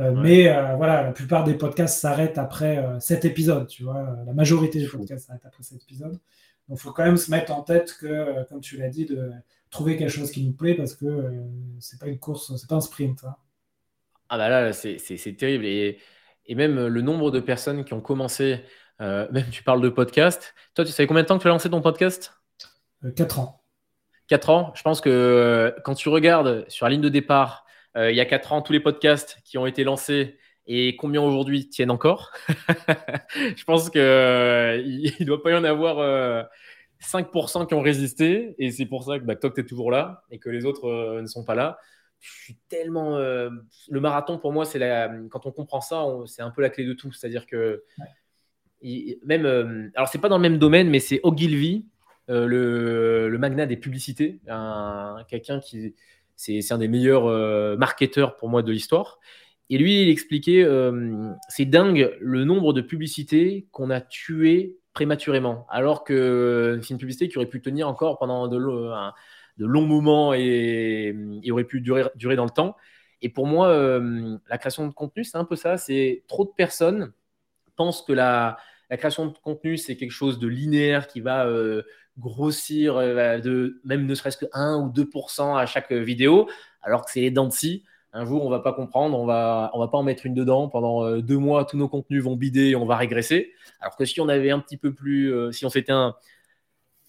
[0.00, 4.16] Euh, mais euh, voilà, la plupart des podcasts s'arrêtent après euh, cet épisode, tu vois.
[4.26, 6.12] La majorité des podcasts s'arrêtent après cet épisode.
[6.68, 9.30] Donc, il faut quand même se mettre en tête que, comme tu l'as dit, de
[9.70, 11.30] trouver quelque chose qui nous plaît parce que
[11.80, 13.24] c'est pas une course, c'est pas un sprint.
[13.24, 13.34] Hein.
[14.28, 15.66] Ah bah là, c'est terrible.
[15.66, 15.98] Et,
[16.46, 18.60] et, même le nombre de personnes qui ont commencé,
[19.00, 20.54] même tu parles de podcast.
[20.74, 22.32] Toi, tu savais combien de temps que tu as lancé ton podcast?
[23.16, 23.60] 4 ans.
[24.28, 24.72] 4 ans.
[24.76, 28.24] Je pense que quand tu regardes sur la ligne de départ, euh, il y a
[28.24, 30.38] 4 ans, tous les podcasts qui ont été lancés
[30.72, 32.30] et combien aujourd'hui tiennent encore?
[33.56, 34.80] Je pense qu'il euh,
[35.18, 36.48] ne doit pas y en avoir
[37.02, 38.54] 5% euh, qui ont résisté.
[38.58, 41.20] Et c'est pour ça que bah, toi, tu es toujours là et que les autres
[41.20, 41.78] ne sont pas là.
[42.20, 43.18] Je suis tellement.
[43.18, 45.10] le marathon, pour moi, c'est la...
[45.28, 47.10] quand on comprend ça, c'est un peu la clé de tout.
[47.10, 47.82] C'est-à-dire que.
[49.24, 51.86] même, alors, c'est pas dans le même domaine, mais c'est Ogilvy,
[52.28, 54.38] le, le, magnat des publicités,
[55.28, 55.96] quelqu'un qui,
[56.40, 59.20] c'est un des meilleurs euh, marketeurs pour moi de l'histoire.
[59.68, 65.66] Et lui, il expliquait, euh, c'est dingue le nombre de publicités qu'on a tuées prématurément,
[65.68, 71.14] alors que c'est une publicité qui aurait pu tenir encore pendant de, longs moments et,
[71.50, 72.74] aurait pu durer, dans le temps.
[73.22, 75.76] Et pour moi, euh, la création de contenu, c'est un peu ça.
[75.76, 77.12] C'est trop de personnes
[77.76, 78.58] pensent que la,
[78.90, 81.46] création de contenu, c'est quelque chose de linéaire qui va
[82.20, 86.48] grossir euh, de même ne serait-ce que 1 ou 2% à chaque vidéo,
[86.82, 87.84] alors que c'est les dents de scie.
[88.12, 90.68] Un jour, on va pas comprendre, on va, on va pas en mettre une dedans.
[90.68, 93.52] Pendant euh, deux mois, tous nos contenus vont bider et on va régresser.
[93.80, 96.16] Alors que si on avait un petit peu plus, euh, si on s'était un,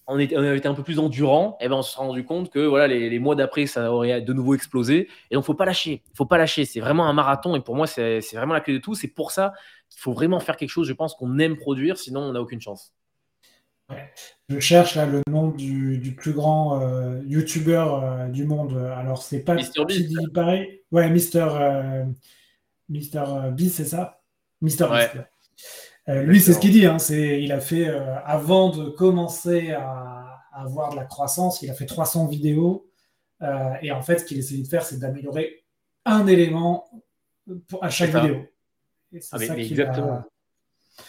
[0.06, 2.04] on, était, on avait été un peu plus endurant, et eh ben on se serait
[2.06, 5.08] rendu compte que voilà, les, mois d'après, ça aurait de nouveau explosé.
[5.30, 6.02] Et donc, faut pas lâcher.
[6.14, 6.64] faut pas lâcher.
[6.64, 7.56] C'est vraiment un marathon.
[7.56, 8.94] Et pour moi, c'est vraiment la clé de tout.
[8.94, 9.52] C'est pour ça
[9.90, 11.96] qu'il faut vraiment faire quelque chose, je pense, qu'on aime produire.
[11.98, 12.92] Sinon, on n'a aucune chance.
[14.48, 18.76] Je cherche là le nom du, plus grand euh, YouTuber euh, du monde.
[18.96, 20.32] Alors, c'est pas Mister Beast.
[20.32, 20.82] pareil.
[20.90, 22.04] Ouais, Mister, euh,
[22.88, 24.20] Mister Beast, c'est ça?
[24.60, 25.24] Mister Beast.
[26.26, 26.86] lui, c'est ce qu'il dit.
[26.86, 27.88] Hein, c'est, il a fait,
[28.24, 32.86] avant de commencer à, avoir de la croissance, il a fait 300 vidéos.
[33.80, 35.64] et en fait, ce qu'il essaie de faire, c'est d'améliorer
[36.04, 36.84] un élément
[37.80, 38.44] à chaque vidéo.
[39.32, 40.24] Ah, exactement.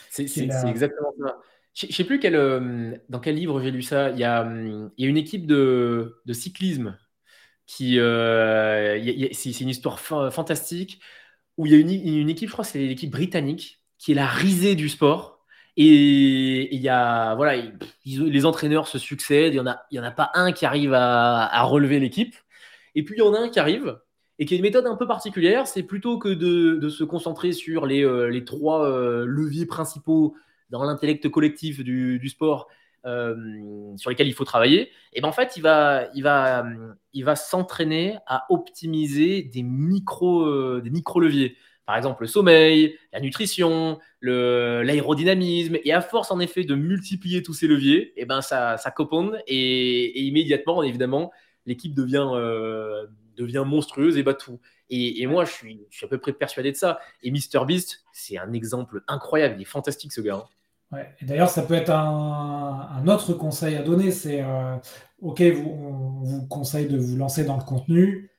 [0.09, 1.37] C'est, exactement ça.
[1.73, 4.11] Je ne sais plus euh, dans quel livre j'ai lu ça.
[4.11, 6.97] Il y a, hum, une équipe de, cyclisme
[7.65, 7.99] qui.
[7.99, 8.99] Euh,
[9.33, 11.01] c'est une histoire fantastique
[11.57, 14.75] où il y a une, équipe, je crois, c'est l'équipe britannique, qui est la risée
[14.75, 15.45] du sport.
[15.77, 17.61] Et il y a, voilà,
[18.05, 19.53] les entraîneurs se succèdent.
[19.53, 22.35] Il n'y en, a, en a pas un qui arrive à, relever l'équipe.
[22.95, 23.99] Et puis il y en a un qui arrive
[24.39, 25.67] et qui a une méthode un peu particulière.
[25.67, 28.87] C'est plutôt que de, se concentrer sur les, euh, les trois
[29.25, 30.35] leviers principaux
[30.69, 32.67] dans l'intellect collectif du, sport
[33.05, 33.35] euh,
[33.97, 36.65] sur lesquels il faut travailler, et ben en fait, il va, il va,
[37.13, 41.57] il va s'entraîner à optimiser des micro, euh, des micro leviers.
[41.85, 45.77] Par exemple, le sommeil, la nutrition, l'aérodynamisme.
[45.83, 49.37] Et à force, en effet, de multiplier tous ces leviers, et ben ça, ça coponne
[49.47, 51.31] et, immédiatement, évidemment,
[51.65, 54.59] l'équipe devient, euh, devient monstrueuse et bat tout.
[54.89, 56.99] Et, moi, je suis, je suis à peu près persuadé de ça.
[57.23, 59.55] Et MrBeast, c'est un exemple incroyable.
[59.57, 60.35] Il est fantastique, ce gars.
[60.35, 60.47] Hein.
[61.21, 64.75] D'ailleurs, ça peut être un, autre conseil à donner, c'est euh,
[65.21, 68.31] OK, vous, on vous conseille de vous lancer dans le contenu.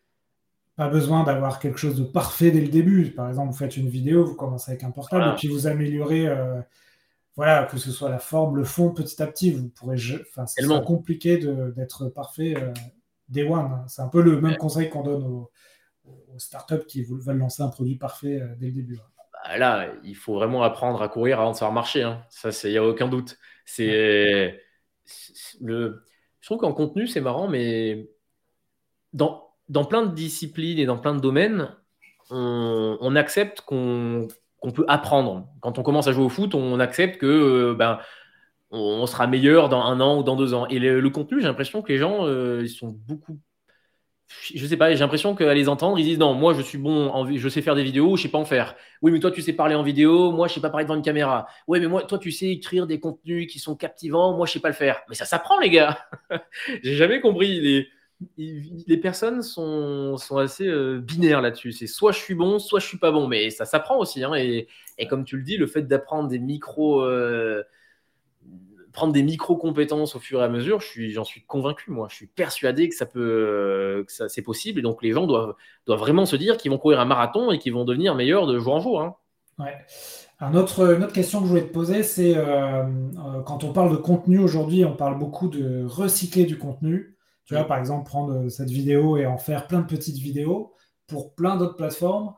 [0.77, 3.11] Pas besoin d'avoir quelque chose de parfait dès le début.
[3.11, 6.27] Par exemple, vous faites une vidéo, vous commencez avec un portable et puis vous améliorez,
[6.27, 6.61] euh,
[7.37, 9.53] voilà, que ce soit la forme, le fond, petit à petit.
[9.53, 9.97] Vous pourrez,
[10.29, 11.39] enfin, c'est compliqué
[11.77, 12.73] d'être parfait euh,
[13.29, 13.61] day one.
[13.61, 13.85] Hein.
[13.87, 15.51] C'est un peu le même conseil qu'on donne aux,
[16.39, 18.99] startups qui veulent lancer un produit parfait dès le début.
[18.99, 19.09] Hein.
[19.33, 22.03] Bah, là, il faut vraiment apprendre à courir avant de savoir marcher.
[22.03, 22.23] Hein.
[22.31, 23.39] Ça, il n'y a aucun doute.
[23.65, 24.61] C'est
[25.61, 26.03] le.
[26.41, 28.11] Je trouve qu'en contenu, c'est marrant, mais
[29.15, 31.75] dans, dans plein de disciplines et dans plein de domaines,
[32.31, 34.29] on, accepte qu'on
[34.75, 35.49] peut apprendre.
[35.61, 37.99] Quand on commence à jouer au foot, on accepte que euh, ben,
[38.71, 40.67] on, sera meilleur dans un an ou dans deux ans.
[40.69, 43.39] Et le, contenu, j'ai l'impression que les gens, euh, ils sont beaucoup
[44.55, 47.27] je sais pas, j'ai l'impression qu'à les entendre, ils disent non, moi je suis bon,
[47.35, 48.75] je sais faire des vidéos, je sais pas en faire.
[49.03, 51.03] Oui, mais toi tu sais parler en vidéo, moi je sais pas parler devant une
[51.03, 51.47] caméra.
[51.69, 54.61] Oui, mais moi, toi tu sais écrire des contenus qui sont captivants, moi je sais
[54.61, 55.03] pas le faire.
[55.09, 55.99] Mais ça s'apprend, les gars.
[56.83, 57.61] j'ai jamais compris.
[57.61, 57.89] Les,
[58.87, 61.73] les personnes sont, sont assez euh, binaires là-dessus.
[61.73, 63.29] C'est soit je suis bon, soit je suis pas bon.
[63.29, 64.25] Mais ça s'apprend aussi.
[64.25, 67.03] Hein, et, et, comme tu le dis, le fait d'apprendre des micros.
[67.03, 67.63] Euh,
[68.95, 72.07] prendre des micro-compétences au fur et à mesure, j'en suis, convaincu, moi.
[72.09, 74.79] Je suis persuadé que ça peut, que c'est possible.
[74.79, 75.55] Et donc, les gens doivent,
[75.87, 78.59] doivent vraiment se dire qu'ils vont courir un marathon et qu'ils vont devenir meilleurs de
[78.59, 79.03] jour en jour.
[79.03, 79.17] Hein.
[79.59, 79.77] Ouais.
[80.41, 83.97] une autre question que je voulais te poser, c'est euh, euh, quand on parle de
[83.97, 87.17] contenu aujourd'hui, on parle beaucoup de recycler du contenu.
[87.47, 90.73] Tu vois, par exemple, prendre cette vidéo et en faire plein de petites vidéos
[91.09, 92.33] pour plein d'autres plateformes.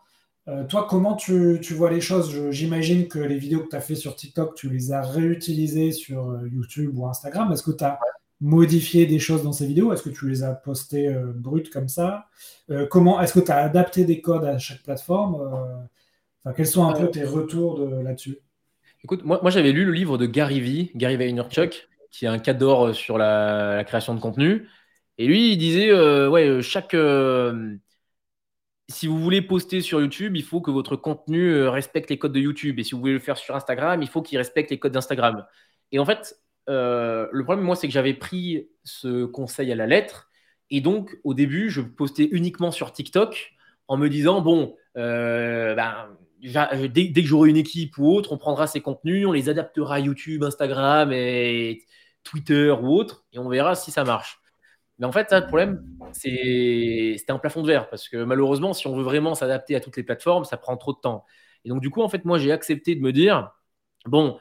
[0.48, 2.50] Euh, toi, comment tu, vois les choses?
[2.50, 6.30] J'imagine que les vidéos que tu as fait sur TikTok, tu les as réutilisées sur
[6.30, 7.52] euh, YouTube ou Instagram.
[7.52, 7.98] Est-ce que tu as
[8.40, 9.92] modifié des choses dans ces vidéos?
[9.92, 12.26] Est-ce que tu les as postées euh, brutes comme ça?
[12.90, 15.88] Comment Est-ce que tu as adapté des codes à chaque plateforme?
[16.56, 18.38] Quels sont un peu tes retours là-dessus?
[19.04, 22.40] Écoute, moi, moi j'avais lu le livre de Gary Vee, Gary Vaynerchuk, qui est un
[22.40, 24.66] cadre sur la, la, création de contenu.
[25.16, 25.92] Et lui, il disait,
[26.26, 26.96] ouais, chaque
[28.88, 32.32] si vous voulez poster sur YouTube, il faut que votre contenu euh, respecte les codes
[32.32, 32.78] de YouTube.
[32.78, 35.44] Et si vous voulez le faire sur Instagram, il faut qu'il respecte les codes d'Instagram.
[35.92, 39.86] Et en fait, euh, le problème, moi, c'est que j'avais pris ce conseil à la
[39.86, 40.30] lettre.
[40.70, 43.52] Et donc, au début, je postais uniquement sur TikTok
[43.88, 46.08] en me disant, bon, euh, ben,
[46.40, 49.96] dès, dès, que j'aurai une équipe ou autre, on prendra ces contenus, on les adaptera
[49.96, 51.84] à YouTube, Instagram et
[52.24, 54.40] Twitter ou autre, et on verra si ça marche.
[54.98, 58.96] Mais en fait, le problème, c'était un plafond de verre parce que malheureusement, si on
[58.96, 61.24] veut vraiment s'adapter à toutes les plateformes, ça prend trop de temps.
[61.64, 63.52] Et donc, du coup, en fait, moi, j'ai accepté de me dire
[64.06, 64.38] bon,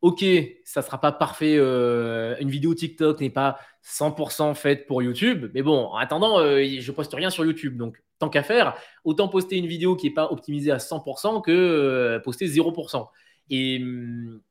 [0.00, 0.24] ok,
[0.64, 1.56] ça ne sera pas parfait.
[1.58, 5.50] Euh, une vidéo TikTok n'est pas 100% faite pour YouTube.
[5.54, 7.76] Mais bon, en attendant, euh, je poste rien sur YouTube.
[7.76, 11.50] Donc, tant qu'à faire, autant poster une vidéo qui n'est pas optimisée à 100% que
[11.50, 13.06] euh, poster 0%.
[13.50, 13.82] Et,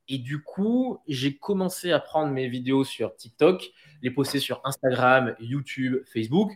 [0.07, 5.35] et du coup, j'ai commencé à prendre mes vidéos sur TikTok, les poster sur Instagram,
[5.39, 6.51] YouTube, Facebook.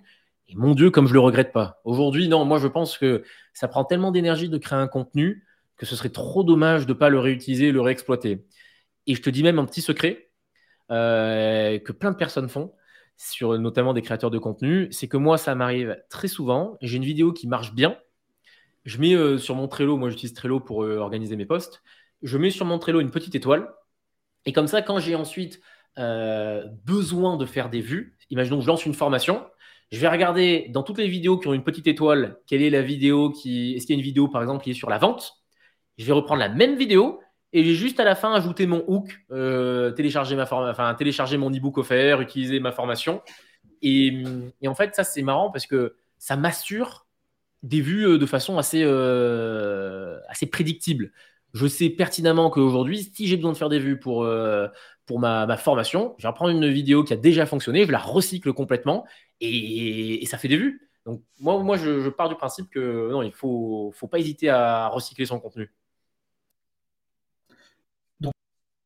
[0.48, 1.82] Et mon Dieu, comme je le regrette pas.
[1.86, 3.24] Aujourd'hui, non, moi je pense que
[3.54, 5.46] ça prend tellement d'énergie de créer un contenu
[5.78, 8.46] que ce serait trop dommage de ne pas le réutiliser le réexploiter.
[9.08, 10.30] Et je te dis même un petit secret
[10.92, 12.74] euh, que plein de personnes font,
[13.18, 16.78] sur notamment des créateurs de contenu, c'est que moi, ça m'arrive très souvent.
[16.82, 17.98] J'ai une vidéo qui marche bien.
[18.86, 21.82] Je mets euh, sur mon Trello, moi j'utilise Trello pour euh, organiser mes posts
[22.22, 23.70] je mets sur mon Trello une petite étoile.
[24.46, 25.62] Et comme ça, quand j'ai ensuite
[25.98, 29.46] euh, besoin de faire des vues, imaginons que je lance une formation,
[29.92, 32.82] je vais regarder dans toutes les vidéos qui ont une petite étoile, quelle est la
[32.82, 33.76] vidéo qui.
[33.76, 35.34] Est-ce qu'il y a une vidéo, par exemple, qui est sur la vente
[35.98, 37.20] Je vais reprendre la même vidéo
[37.54, 41.52] et j'ai juste à la fin ajouté mon hook, euh, télécharger, ma enfin, télécharger mon
[41.52, 43.22] e-book offert, utiliser ma formation.
[43.82, 44.24] Et,
[44.66, 47.08] en fait, ça, c'est marrant parce que ça m'assure
[47.64, 48.84] des vues euh, de façon assez,
[50.30, 51.12] assez prédictible
[51.54, 54.68] je sais pertinemment qu'aujourd'hui, si j'ai besoin de faire des vues pour, euh,
[55.06, 58.54] pour ma, formation, je vais reprendre une vidéo qui a déjà fonctionné, je la recycle
[58.54, 59.06] complètement
[59.40, 60.90] et, ça fait des vues.
[61.06, 64.50] Donc moi, moi je, pars du principe que non, il ne faut, faut pas hésiter
[64.50, 65.74] à recycler son contenu.
[68.20, 68.34] Donc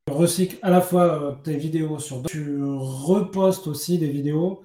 [0.08, 4.64] tu recycles à la fois euh, tes vidéos sur tu repostes aussi des vidéos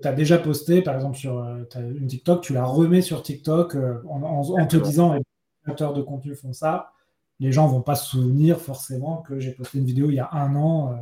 [0.00, 3.76] tu as déjà posté, par exemple sur euh, une TikTok, tu la remets sur TikTok
[4.04, 5.22] en, te disant les
[5.62, 6.92] créateurs de contenu font ça
[7.42, 10.28] les gens vont pas se souvenir forcément que j'ai posté une vidéo il y a
[10.32, 10.96] un an, euh,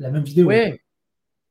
[0.00, 0.48] la même vidéo.
[0.48, 0.74] Oui.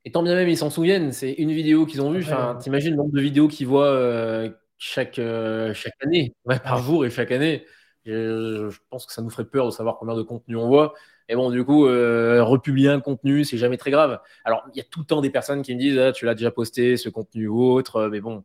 [0.03, 1.13] Et tant bien même, ils s'en souviennent.
[1.13, 2.23] C'est une vidéo qu'ils ont vue.
[2.23, 7.05] Enfin, t'imagines le nombre de vidéos qu'ils voient euh, chaque, euh, chaque année, par jour
[7.05, 7.65] et chaque année.
[8.05, 10.95] Je, pense que ça nous ferait peur de savoir combien de contenu on voit.
[11.29, 14.19] Et bon, du coup, republier un contenu, c'est jamais très grave.
[14.43, 16.35] Alors, il y a tout le temps des personnes qui me disent ah, Tu l'as
[16.35, 18.09] déjà posté, ce contenu ou autre.
[18.09, 18.43] Mais bon,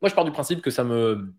[0.00, 1.34] moi, je pars du principe que ça me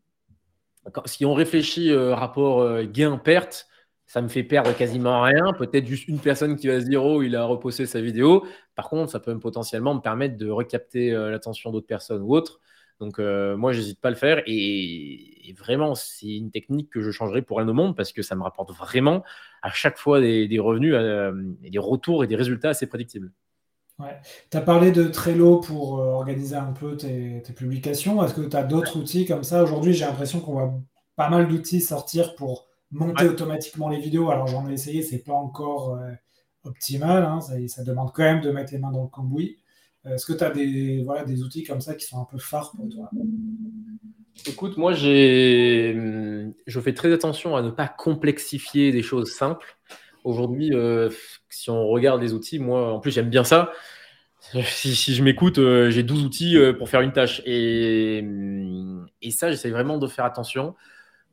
[1.05, 3.67] si on réfléchit euh, rapport euh, gain-perte,
[4.05, 5.53] ça me fait perdre quasiment rien.
[5.57, 8.45] Peut-être juste une personne qui va se dire Oh, il a reposté sa vidéo.
[8.75, 12.59] Par contre, ça peut potentiellement me permettre de recapter euh, l'attention d'autres personnes ou autres.
[13.01, 14.41] Donc, moi, j'hésite pas à le faire.
[14.47, 18.35] Et, vraiment, c'est une technique que je changerai pour un au monde parce que ça
[18.35, 19.21] me rapporte vraiment
[19.61, 20.95] à chaque fois des, revenus,
[21.59, 23.33] des retours et des résultats assez prédictibles.
[23.97, 24.19] Ouais.
[24.51, 28.23] Tu as parlé de Trello pour euh, organiser un peu tes, publications.
[28.23, 29.63] Est-ce que tu as d'autres outils comme ça?
[29.63, 30.73] Aujourd'hui, j'ai l'impression qu'on voit
[31.15, 34.29] pas mal d'outils sortir pour monter automatiquement les vidéos.
[34.31, 36.11] Alors, j'en ai essayé, c'est pas encore euh,
[36.63, 37.23] optimal.
[37.23, 37.39] Hein.
[37.67, 39.57] Ça, demande quand même de mettre les mains dans le cambouis.
[40.05, 42.37] Euh, est-ce que tu as des, voilà, des outils comme ça qui sont un peu
[42.37, 43.09] phares pour toi?
[44.45, 49.77] Écoute, moi, je fais très attention à ne pas complexifier des choses simples.
[50.25, 51.09] Aujourd'hui, euh,
[51.49, 53.71] si on regarde les outils, moi, en plus, j'aime bien ça.
[54.63, 57.41] Si, je m'écoute, euh, j'ai 12 outils euh, pour faire une tâche.
[57.45, 58.23] Et,
[59.31, 60.75] ça, j'essaie vraiment de faire attention.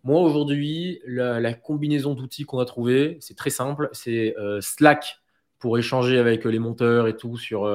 [0.02, 3.90] Moi, aujourd'hui, la, combinaison d'outils qu'on a trouvé, c'est très simple.
[3.92, 5.20] C'est Slack
[5.58, 7.70] pour échanger avec les monteurs et tout sur,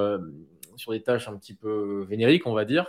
[0.75, 2.87] sur des tâches un petit peu vénériques, on va dire.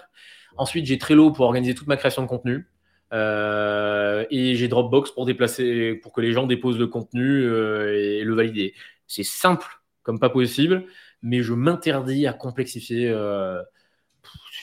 [0.57, 2.67] Ensuite, j'ai Trello pour organiser toute ma création de contenu.
[3.13, 8.25] Euh, et j'ai Dropbox pour déplacer, pour que les gens déposent le contenu euh, et
[8.25, 8.75] le valider.
[9.09, 9.67] C'est simple
[10.03, 10.87] comme pas possible,
[11.23, 13.11] mais je m'interdis à complexifier.
[13.11, 13.63] Euh,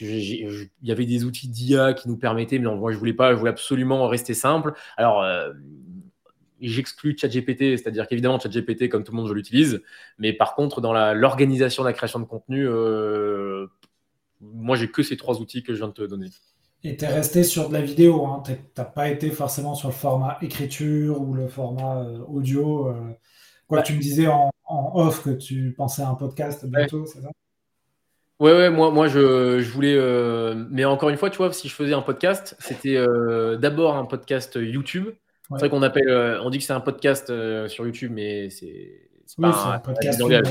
[0.02, 3.38] il y avait des outils d'IA qui nous permettaient, mais moi je voulais pas, je
[3.38, 4.74] voulais absolument rester simple.
[4.98, 5.54] Alors euh,
[6.62, 9.82] j'exclus ChatGPT, c'est-à-dire qu'évidemment ChatGPT, comme tout le monde, je l'utilise,
[10.18, 13.68] mais par contre dans l'organisation de la création de contenu, euh,
[14.42, 16.30] moi j'ai que ces trois outils que je viens de te donner.
[16.84, 18.44] Et tu es resté sur de la vidéo, hein.
[18.46, 22.20] tu n'as pas été forcément sur le format écriture ou le format euh,
[23.68, 27.30] quoi, tu me disais en, off que tu pensais à un podcast bientôt, c'est ça?
[28.40, 29.96] Ouais, ouais, moi, moi je, je voulais.
[29.96, 33.96] Euh, mais encore une fois, tu vois, si je faisais un podcast, c'était euh, d'abord
[33.96, 35.08] un podcast YouTube.
[35.50, 37.28] C'est vrai qu'on appelle, euh, on dit que c'est un podcast
[37.68, 40.42] sur YouTube, mais c'est oui, pas un, podcast filmé.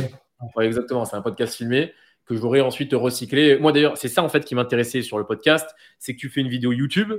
[0.56, 1.92] Ouais, exactement, c'est un podcast filmé
[2.26, 3.58] que j'aurais ensuite recyclé.
[3.58, 6.40] Moi d'ailleurs, c'est ça en fait qui m'intéressait sur le podcast, c'est que tu fais
[6.40, 7.12] une vidéo YouTube,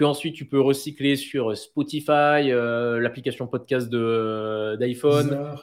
[0.00, 5.54] que ensuite tu peux recycler sur Spotify, l'application podcast de d'iPhone,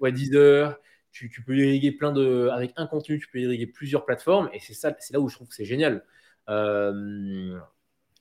[0.00, 0.78] ouais, Deezer
[1.12, 2.48] tu, peux irriguer plein de.
[2.52, 4.48] Avec un contenu, tu peux irriguer plusieurs plateformes.
[4.52, 6.04] Et c'est ça, c'est là où je trouve que c'est génial.
[6.48, 7.58] Euh,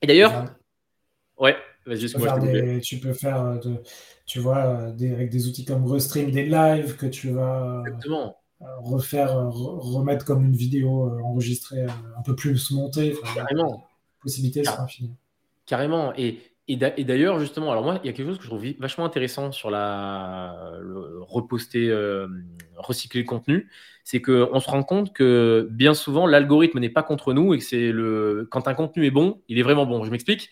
[0.02, 0.54] et d'ailleurs.
[1.38, 1.56] Ouais,
[1.88, 3.82] vas-y, tu, tu peux faire, euh, de,
[4.28, 7.84] tu vois, euh, des, avec des outils comme Restream, des lives que tu vas
[8.60, 13.16] refaire, remettre comme une vidéo enregistrée un peu plus montée.
[13.34, 13.88] Carrément.
[14.20, 15.16] Possibilité sera infinie.
[15.72, 16.12] Carrément.
[16.18, 19.06] Et, et d'ailleurs, justement, alors moi, il y a quelque chose que je trouve vachement
[19.06, 22.28] intéressant sur la le reposter, euh,
[22.76, 23.70] recycler le contenu,
[24.04, 27.64] c'est qu'on se rend compte que bien souvent, l'algorithme n'est pas contre nous et que
[27.64, 30.04] c'est le quand un contenu est bon, il est vraiment bon.
[30.04, 30.50] Je m'explique.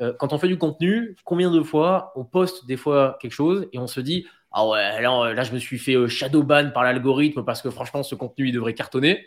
[0.00, 3.68] Euh, quand on fait du contenu, combien de fois on poste des fois quelque chose
[3.74, 6.70] et on se dit ah ouais là, là je me suis fait euh, shadow ban
[6.70, 9.26] par l'algorithme parce que franchement ce contenu il devrait cartonner.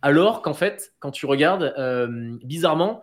[0.00, 1.74] Alors qu'en fait, quand tu regardes,
[2.44, 3.02] bizarrement,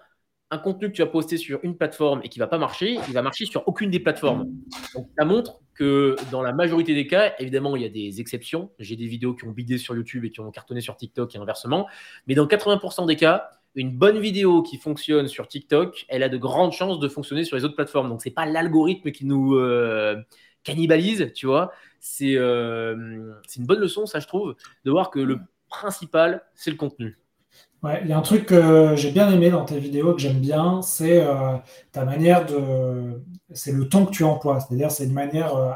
[0.52, 3.14] un contenu que tu as posté sur une plateforme et qui va pas marcher, il
[3.14, 4.52] va marcher sur aucune des plateformes.
[4.94, 8.70] Donc, ça montre que dans la majorité des cas, évidemment, il y a des exceptions.
[8.78, 11.38] J'ai des vidéos qui ont bidé sur YouTube et qui ont cartonné sur TikTok et
[11.38, 11.88] inversement.
[12.28, 16.38] Mais dans 80% des cas, une bonne vidéo qui fonctionne sur TikTok, elle a de
[16.38, 18.10] grandes chances de fonctionner sur les autres plateformes.
[18.10, 20.18] Donc, c'est pas l'algorithme qui nous euh,
[20.64, 21.72] cannibalise, tu vois.
[22.22, 26.78] Euh, c'est une bonne leçon, ça, je trouve, de voir que le principal, c'est le
[26.78, 27.21] contenu.
[27.84, 30.40] Ouais, il y a un truc que j'ai bien aimé dans tes vidéos, que j'aime
[30.40, 31.58] bien, c'est euh,
[31.92, 33.24] ta manière de.
[33.54, 34.60] C'est le ton que tu emploies.
[34.60, 35.72] C'est-à-dire, c'est une manière euh,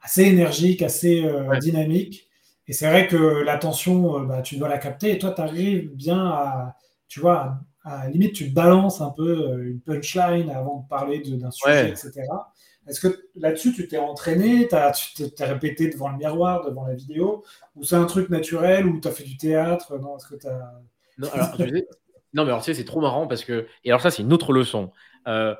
[0.00, 2.28] assez énergique, assez euh, dynamique.
[2.68, 5.10] Et c'est vrai que l'attention, bah, tu dois la capter.
[5.12, 6.76] Et toi, tu arrives bien à.
[7.08, 11.90] Tu vois, à, limite, tu balances un peu une punchline avant de parler d'un sujet,
[11.90, 12.12] etc.
[12.88, 17.44] Est-ce que là-dessus, tu t'es entraîné, tu t'es répété devant le miroir, devant la vidéo,
[17.76, 19.98] ou c'est un truc naturel, ou tu as fait du théâtre?
[19.98, 20.80] Non, est-ce que tu as
[21.18, 23.66] non, mais alors, tu sais, c'est trop marrant parce que.
[23.84, 24.92] Et alors, ça, c'est une autre leçon.
[25.26, 25.54] Euh,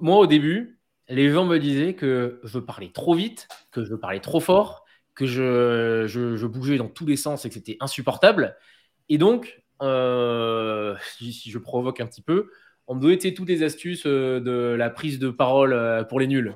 [0.00, 4.20] moi, au début, les gens me disaient que je parlais trop vite, que je parlais
[4.20, 8.56] trop fort, que je, je, bougeais dans tous les sens et que c'était insupportable.
[9.08, 12.50] Et donc, euh, si, je provoque un petit peu,
[12.86, 16.54] on me donnait toutes les astuces euh, de la prise de parole pour les nuls.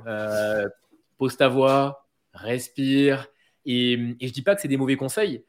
[1.19, 3.27] pose ta voix, respire.
[3.67, 5.45] Et, et je dis pas que c'est des mauvais conseils.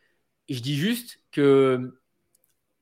[0.49, 1.95] Je dis juste que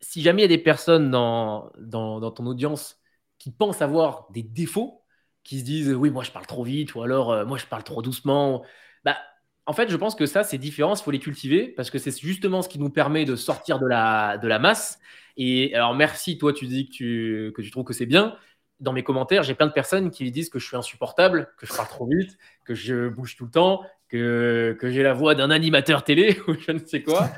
[0.04, 3.00] si jamais il y a des personnes dans, ton audience
[3.40, 5.02] qui pensent avoir des défauts,
[5.44, 7.84] qui se disent oui, moi je parle trop vite, ou alors euh, moi je parle
[7.84, 8.64] trop doucement,
[9.04, 9.18] bah,
[9.66, 12.18] en fait, je pense que ça, c'est différent, il faut les cultiver, parce que c'est
[12.20, 15.00] justement ce qui nous permet de sortir de la, de la masse.
[15.38, 18.36] Et alors, merci, toi, tu dis que tu, que tu trouves que c'est bien.
[18.82, 21.74] Dans mes commentaires, j'ai plein de personnes qui disent que je suis insupportable, que je
[21.74, 25.50] parle trop vite, que je bouge tout le temps, que, que j'ai la voix d'un
[25.50, 27.30] animateur télé ou je ne sais quoi.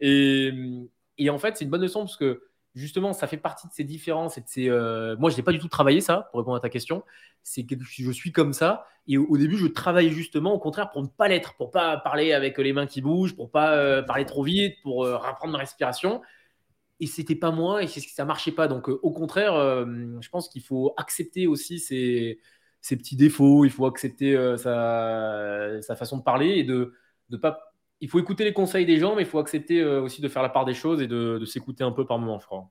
[0.00, 0.52] Et,
[1.18, 2.42] et en fait, c'est une bonne leçon parce que
[2.74, 4.68] justement, ça fait partie de ces différences et de ces.
[4.68, 7.04] Euh, moi, je n'ai pas du tout travaillé ça pour répondre à ta question.
[7.42, 8.86] C'est que je suis comme ça.
[9.06, 12.32] Et au, début, je travaillais justement au contraire pour ne pas l'être, pour pas parler
[12.32, 15.58] avec les mains qui bougent, pour pas euh, parler trop vite, pour euh, reprendre ma
[15.58, 16.22] respiration.
[17.00, 18.68] Et c'était pas moi et ça marchait pas.
[18.68, 19.54] Donc, au contraire,
[20.20, 22.40] je pense qu'il faut accepter aussi ces,
[22.80, 23.64] ces, petits défauts.
[23.64, 26.94] Il faut accepter sa, sa, façon de parler et de
[27.30, 27.73] ne pas
[28.04, 30.42] il faut écouter les conseils des gens, mais il faut accepter euh, aussi de faire
[30.42, 32.70] la part des choses et de, s'écouter un peu par moment, je crois.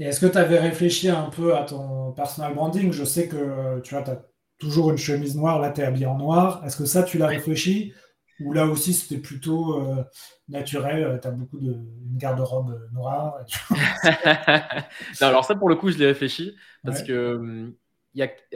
[0.00, 2.92] Et est-ce que tu avais réfléchi un peu à ton personal branding?
[2.92, 4.20] Je sais que tu vois, as
[4.58, 6.60] toujours une chemise noire, là tu es habillé en noir.
[6.64, 7.92] Est-ce que ça, tu l'as réfléchi?
[8.40, 10.02] Ou là aussi, c'était plutôt euh,
[10.48, 13.36] naturel Tu as beaucoup de une garde-robe noire
[15.20, 17.74] alors ça, pour le coup, je l'ai réfléchi parce que hum,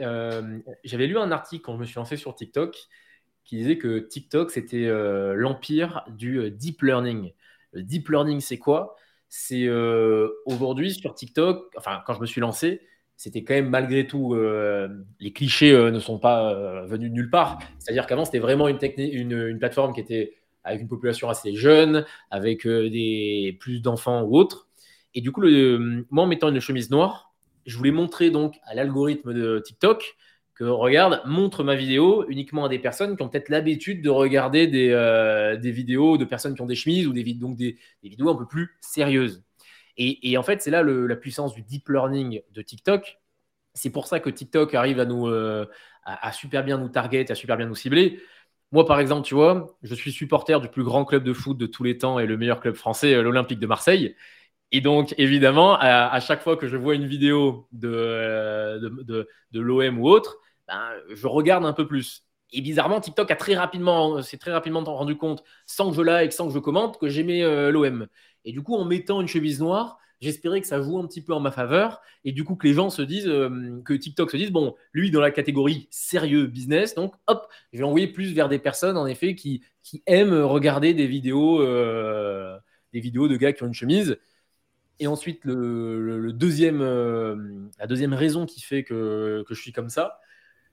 [0.01, 2.77] euh, j'avais lu un article quand je me suis lancé sur TikTok
[3.47, 7.31] qui disait que TikTok, c'était euh, l'empire du euh, deep learning.
[7.71, 8.95] Le deep learning, c'est quoi?
[9.29, 12.81] C'est euh, aujourd'hui sur TikTok, enfin, quand je me suis lancé,
[13.15, 14.35] c'était quand même malgré tout,
[15.19, 17.57] les clichés ne sont pas venus de nulle part.
[17.79, 22.05] C'est-à-dire qu'avant, c'était vraiment une, une, une, plateforme qui était avec une population assez jeune,
[22.29, 24.67] avec des, plus d'enfants ou autres.
[25.15, 27.33] Et du coup, le, moi, en mettant une chemise noire,
[27.65, 30.15] je voulais montrer donc à l'algorithme de TikTok
[30.57, 34.65] que regarde, montre ma vidéo uniquement à des personnes qui ont peut-être l'habitude de regarder
[34.65, 38.29] des, euh, des, vidéos de personnes qui ont des chemises ou des, donc des, vidéos
[38.29, 39.43] un peu plus sérieuses.
[39.97, 43.19] Et, et en fait, c'est là la puissance du deep learning de TikTok.
[43.75, 45.67] C'est pour ça que TikTok arrive à nous euh,
[46.03, 48.19] à, super bien nous target, à super bien nous cibler.
[48.71, 51.67] Moi, par exemple, tu vois, je suis supporter du plus grand club de foot de
[51.67, 54.15] tous les temps et le meilleur club français, euh, l'Olympique de Marseille.
[54.71, 59.99] Et donc, évidemment, à, chaque fois que je vois une vidéo de, de, de l'OM
[59.99, 62.23] ou autre, ben, je regarde un peu plus.
[62.53, 66.31] Et bizarrement, TikTok a très rapidement, s'est très rapidement rendu compte, sans que je like,
[66.31, 68.07] sans que je commente, que j'aimais euh, l'OM.
[68.45, 71.33] Et du coup, en mettant une chemise noire, j'espérais que ça joue un petit peu
[71.33, 72.01] en ma faveur.
[72.23, 75.11] Et du coup, que les gens se disent, euh, que TikTok se dise, bon, lui,
[75.11, 79.07] dans la catégorie sérieux business, donc hop, je vais envoyer plus vers des personnes, en
[79.07, 82.57] effet, qui, qui aiment regarder des vidéos, euh,
[82.93, 84.17] des vidéos de gars qui ont une chemise.
[84.99, 86.81] Et ensuite, le, deuxième,
[87.77, 90.19] la deuxième raison qui fait que, que je suis comme ça,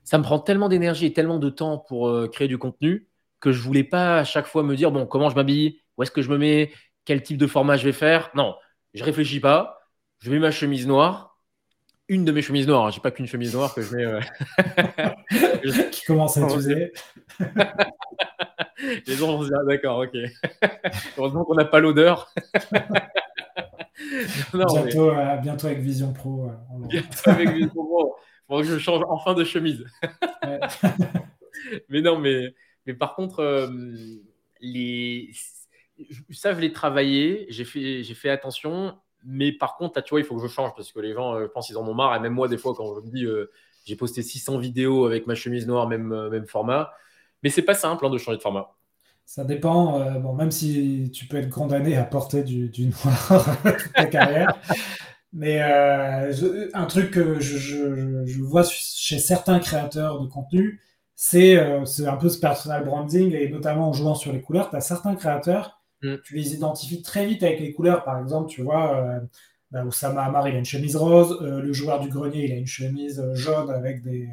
[0.05, 3.09] ça me prend tellement d'énergie et tellement de temps pour euh, créer du contenu
[3.41, 6.11] que je voulais pas à chaque fois me dire bon comment je m'habille, où est-ce
[6.11, 6.71] que je me mets,
[7.03, 8.31] quel type de format je vais faire?
[8.35, 8.55] Non,
[8.93, 9.81] je réfléchis pas.
[10.19, 11.37] Je mets ma chemise noire,
[12.07, 12.87] une de mes chemises noires.
[12.87, 12.91] Hein.
[12.91, 14.05] J'ai pas qu'une chemise noire que je mets.
[14.05, 14.21] Euh...
[15.91, 16.93] Qui commence à utiliser.
[19.07, 20.15] Les gens vont se dire d'accord, ok.
[21.17, 22.31] Heureusement qu'on n'a pas l'odeur.
[24.53, 26.51] bientôt, euh, bientôt avec Vision Pro.
[26.87, 28.15] Bientôt avec Vision Pro.
[28.47, 29.85] Faut que je change enfin de chemise.
[31.89, 32.53] mais non, mais,
[32.85, 33.67] mais par contre, euh,
[34.61, 35.31] les...
[36.31, 38.95] ça, je l'ai travaillé, j'ai fait, j'ai fait attention.
[39.23, 41.43] Mais par contre, tu vois, il faut que je change parce que les gens, euh,
[41.43, 42.15] je pense, ils en ont marre.
[42.15, 43.51] Et même moi, des fois, quand je me dis, euh,
[43.85, 46.93] j'ai posté 600 vidéos avec ma chemise noire, même, même format.
[47.41, 48.75] Mais c'est pas simple hein, de changer de format.
[49.25, 50.19] Ça dépend.
[50.19, 54.55] bon, même si tu peux être condamné à porter du, du noir toute ta carrière,
[55.35, 60.79] mais euh, un truc que je, je, je, vois chez certains créateurs de contenu,
[61.15, 64.69] c'est euh, un peu ce personal branding, et notamment en jouant sur les couleurs.
[64.69, 66.15] Tu as certains créateurs, mm.
[66.23, 68.05] tu les identifies très vite avec les couleurs.
[68.05, 69.19] Par exemple, tu vois, euh,
[69.71, 71.37] bah, Oussama Amar, il a une chemise rose.
[71.41, 74.29] Euh, le joueur du grenier, il a une chemise jaune avec des,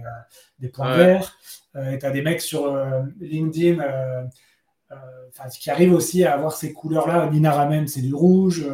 [0.61, 1.37] des points verts.
[1.77, 2.77] et tu as des mecs sur
[3.21, 3.83] LinkedIn
[5.59, 7.29] qui arrivent aussi à avoir ces couleurs-là.
[7.31, 8.67] Nina Ramen, c'est du rouge.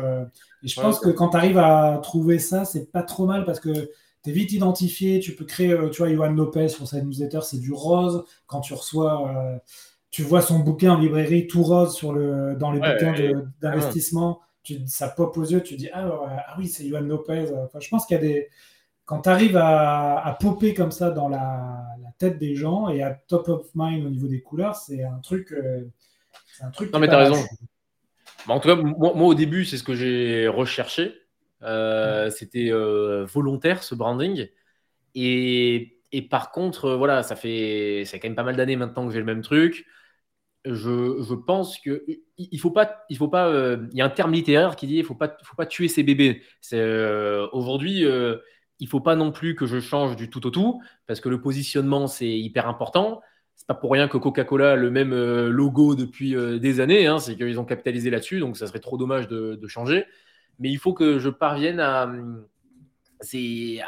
[0.62, 3.60] Et je pense que quand tu arrives à trouver ça, c'est pas trop mal parce
[3.60, 3.70] que
[4.24, 5.20] tu es vite identifié.
[5.20, 8.24] Tu peux créer, euh, tu vois, Johan Lopez sur sa newsletter, c'est du rose.
[8.46, 9.58] Quand tu reçois, euh,
[10.10, 13.14] tu vois son bouquin en librairie tout rose sur le, dans les bouquins
[13.60, 14.40] d'investissement.
[14.86, 16.10] ça pop aux yeux, tu dis ah,
[16.48, 17.52] ah oui, c'est Johan Lopez.
[17.64, 18.48] Enfin, je pense qu'il y a des.
[19.04, 23.02] Quand tu arrives à, à, popper comme ça dans la, la, tête des gens et
[23.02, 25.52] à top of mind au niveau des couleurs, c'est un truc.
[25.52, 25.88] Euh,
[26.60, 27.42] un truc non, mais tu as raison.
[28.48, 31.14] Bah, en tout cas, moi, au début, c'est ce que j'ai recherché.
[31.62, 34.48] Euh, c'était euh, volontaire ce branding.
[35.14, 39.06] Et, et par contre, euh, voilà, ça fait, ça quand même pas mal d'années maintenant
[39.06, 39.86] que j'ai le même truc.
[40.64, 42.04] Je, je pense que
[42.38, 43.76] il faut pas, il faut pas.
[43.92, 46.02] il y a un terme littéraire qui dit il faut pas, faut pas tuer ses
[46.02, 46.42] bébés.
[46.60, 46.82] C'est
[47.52, 48.04] aujourd'hui,
[48.80, 51.40] il faut pas non plus que je change du tout au tout parce que le
[51.40, 53.20] positionnement c'est hyper important
[53.58, 57.08] c'est pas pour rien que Coca-Cola a le même euh, logo depuis euh, des années,
[57.08, 60.06] hein, c'est qu'ils ont capitalisé là-dessus, donc ça serait trop dommage de, changer.
[60.60, 62.08] Mais il faut que je parvienne à.
[63.20, 63.80] C'est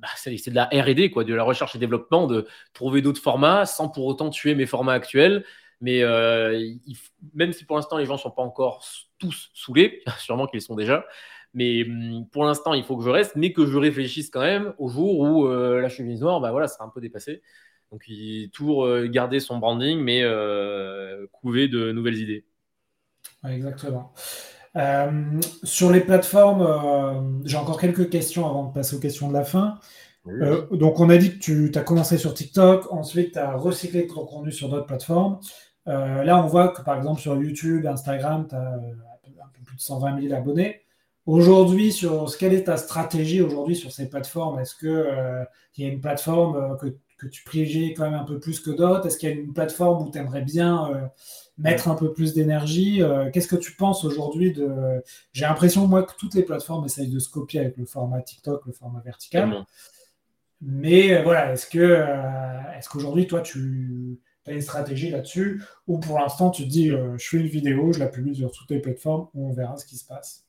[0.00, 4.06] bah, de la RD, de la recherche et développement, de trouver d'autres formats sans pour
[4.06, 5.44] autant tuer mes formats actuels.
[5.82, 6.58] Mais euh,
[7.34, 8.82] même si pour l'instant les gens ne sont pas encore
[9.18, 11.04] tous saoulés, sûrement qu'ils sont déjà,
[11.52, 14.72] mais hum, pour l'instant il faut que je reste, mais que je réfléchisse quand même
[14.78, 17.42] au jour où la chemise noire, bah voilà, sera un peu dépassée.
[17.92, 22.44] Donc, il toujours euh, garder son branding, mais euh, couver de nouvelles idées.
[23.48, 24.12] exactement.
[24.76, 29.44] Euh, sur les plateformes, j'ai encore quelques questions avant de passer aux questions de la
[29.44, 29.80] fin.
[30.26, 34.26] donc, on a dit que tu as commencé sur TikTok, ensuite tu as recyclé ton
[34.26, 35.40] contenu sur d'autres plateformes.
[35.86, 39.80] là, on voit que par exemple sur YouTube, Instagram, tu as un peu plus de
[39.80, 40.82] 120 000 abonnés.
[41.24, 44.60] Aujourd'hui, sur quelle est ta stratégie aujourd'hui sur ces plateformes?
[44.60, 48.60] Est-ce qu'il y a une plateforme que que tu privilégies quand même un peu plus
[48.60, 49.06] que d'autres?
[49.06, 51.06] Est-ce qu'il y a une plateforme où tu aimerais bien euh,
[51.58, 55.02] mettre un peu plus d'énergie euh, Qu'est-ce que tu penses aujourd'hui de...
[55.32, 58.64] J'ai l'impression, moi, que toutes les plateformes essayent de se copier avec le format TikTok,
[58.66, 59.66] le format vertical.
[60.60, 62.04] Mais euh, voilà, est-ce que
[62.76, 65.62] est-ce qu'aujourd'hui, toi, tu as une stratégie là-dessus?
[65.88, 68.70] Ou pour l'instant, tu te dis, je fais une vidéo, je la publie sur toutes
[68.70, 70.46] les plateformes, on verra ce qui se passe?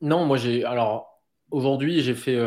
[0.00, 0.64] Non, moi, j'ai...
[0.64, 1.09] Alors,
[1.50, 2.38] aujourd'hui, j'ai fait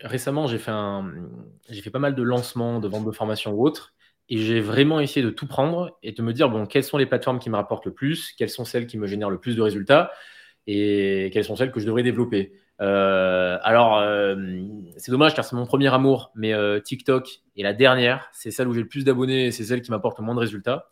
[0.00, 3.94] récemment, j'ai fait pas mal de lancements, de ventes de formation ou autres,
[4.28, 7.06] et j'ai vraiment essayé de tout prendre et de me dire bon, quelles sont les
[7.06, 9.62] plateformes qui me rapportent le plus, quelles sont celles qui me génèrent le plus de
[9.62, 10.10] résultats,
[10.66, 12.52] et quelles sont celles que je devrais développer.
[12.80, 14.36] Euh, alors, euh,
[14.96, 18.28] c'est dommage car c'est mon premier amour, mais euh, TikTok est la dernière.
[18.32, 20.40] C'est celle où j'ai le plus d'abonnés et c'est celle qui m'apporte le moins de
[20.40, 20.88] résultats.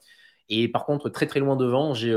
[0.49, 2.15] Et par contre, très très loin devant, j'ai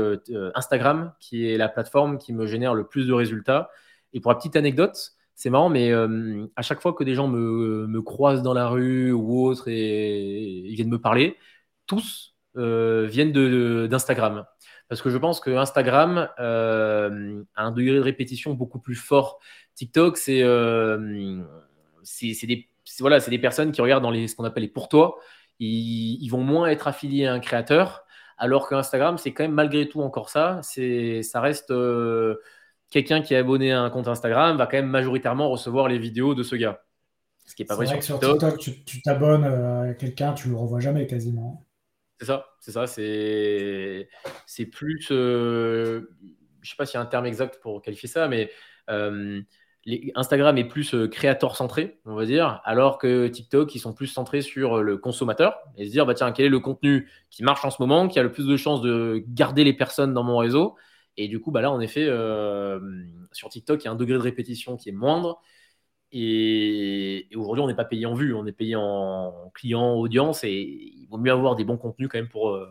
[0.54, 3.70] Instagram qui est la plateforme qui me génère le plus de résultats.
[4.12, 8.00] Et pour la petite anecdote, c'est marrant, mais à chaque fois que des gens me,
[8.02, 11.36] croisent dans la rue ou autre et, ils viennent me parler,
[11.86, 13.32] tous viennent
[13.88, 14.44] d'Instagram.
[14.90, 19.38] Parce que je pense que Instagram euh, a un degré de répétition beaucoup plus fort.
[19.76, 21.38] TikTok, c'est euh,
[22.42, 22.68] des,
[22.98, 25.20] voilà, des personnes qui regardent dans les, ce qu'on appelle les pour toi.
[25.60, 28.02] Ils, vont moins être affiliés à un créateur,
[28.36, 30.60] alors qu'Instagram, c'est quand même malgré tout encore ça.
[30.64, 32.40] Ça reste euh,
[32.90, 36.34] quelqu'un qui est abonné à un compte Instagram va quand même majoritairement recevoir les vidéos
[36.34, 36.82] de ce gars.
[37.46, 38.58] Ce qui n'est pas vrai, sur, TikTok.
[38.58, 41.66] tu t'abonnes à quelqu'un, tu le revois jamais quasiment.
[42.20, 44.08] C'est ça, c'est ça, c'est,
[44.44, 46.10] c'est plus, euh,
[46.60, 48.50] je sais pas s'il y a un terme exact pour qualifier ça, mais
[48.90, 49.40] euh,
[50.14, 54.06] Instagram est plus euh, créateur centré, on va dire, alors que TikTok, ils sont plus
[54.06, 57.64] centrés sur le consommateur et se dire, bah tiens, quel est le contenu qui marche
[57.64, 60.36] en ce moment, qui a le plus de chances de garder les personnes dans mon
[60.36, 60.76] réseau?
[61.16, 62.06] Et du coup, bah là, en effet,
[63.32, 65.40] sur TikTok, il y a un degré de répétition qui est moindre.
[66.12, 70.52] Et, aujourd'hui, on n'est pas payé en vue, on est payé en client, audience, et
[70.52, 72.68] il vaut mieux avoir des bons contenus quand même pour, euh,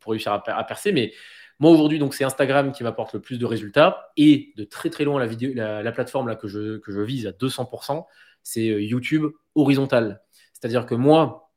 [0.00, 0.92] pour réussir à, percer.
[0.92, 1.12] Mais
[1.60, 5.20] moi, aujourd'hui, c'est Instagram qui m'apporte le plus de résultats, et de très très loin,
[5.20, 8.04] la, vidéo, la, plateforme là, que, je, que je vise à 200%,
[8.42, 10.22] c'est euh, YouTube horizontal.
[10.52, 11.52] C'est-à-dire que moi,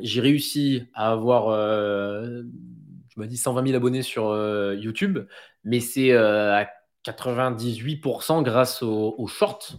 [0.00, 2.42] j'ai réussi à avoir, euh,
[3.14, 4.34] je me dis 120 000 abonnés sur
[4.74, 5.18] YouTube,
[5.64, 6.68] mais c'est à
[7.04, 9.76] 98% grâce au, au short.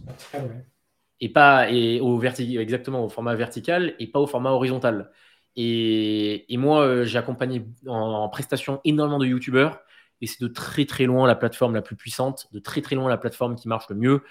[1.20, 5.10] Et pas et au vertical, exactement au format vertical et pas au format horizontal.
[5.56, 9.80] Et, et moi, euh, j'ai accompagné en, prestation énormément de youtubeurs
[10.20, 13.08] et c'est de très très loin la plateforme la plus puissante, de très très loin
[13.08, 14.22] la plateforme qui marche le mieux.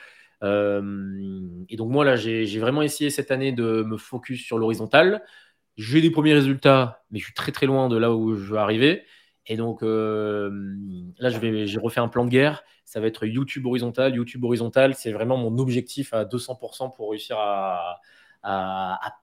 [0.44, 5.24] Euh, et donc moi là, j'ai vraiment essayé cette année de me focus sur l'horizontal.
[5.78, 8.58] J'ai des premiers résultats, mais je suis très très loin de là où je veux
[8.58, 9.04] arriver.
[9.48, 10.52] Et donc euh,
[11.20, 12.64] là, j'ai refait un plan de guerre.
[12.86, 14.16] Ça va être YouTube horizontal.
[14.16, 18.00] YouTube horizontal, c'est vraiment mon objectif à 200% pour réussir à,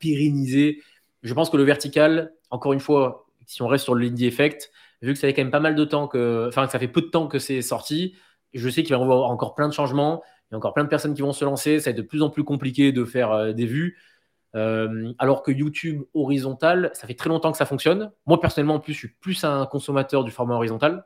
[0.01, 0.83] pérenniser.
[1.23, 4.71] Je pense que le vertical, encore une fois, si on reste sur le Lindy Effect,
[5.03, 7.03] vu que ça fait quand même pas mal de temps que, enfin, ça fait peu
[7.03, 8.15] de temps que c'est sorti,
[8.55, 10.23] je sais qu'il va y avoir encore plein de changements.
[10.51, 11.79] Il y a encore plein de personnes qui vont se lancer.
[11.79, 13.99] Ça va être de plus en plus compliqué de faire euh, des vues.
[14.57, 18.11] Euh, alors que YouTube horizontal, ça fait très longtemps que ça fonctionne.
[18.27, 21.05] Moi, personnellement, en plus, je suis plus un consommateur du format horizontal.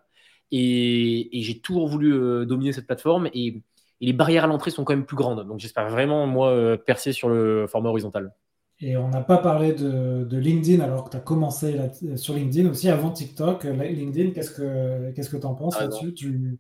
[0.50, 3.28] Et, j'ai toujours voulu euh, dominer cette plateforme.
[3.34, 3.62] Et,
[4.00, 5.46] les barrières à l'entrée sont quand même plus grandes.
[5.46, 8.34] Donc, j'espère vraiment, moi, euh, percer sur le format horizontal.
[8.80, 11.78] Et on n'a pas parlé de, LinkedIn alors que tu as commencé
[12.16, 13.64] sur LinkedIn aussi avant TikTok.
[13.64, 16.58] LinkedIn, qu'est-ce que tu que en penses ah, là-dessus?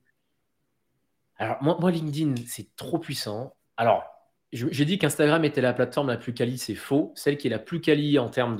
[1.36, 3.52] Alors, moi, moi LinkedIn, c'est trop puissant.
[3.76, 4.13] Alors,
[4.54, 7.12] j'ai dit qu'Instagram était la plateforme la plus quali, c'est faux.
[7.16, 8.56] Celle qui est la plus quali en termes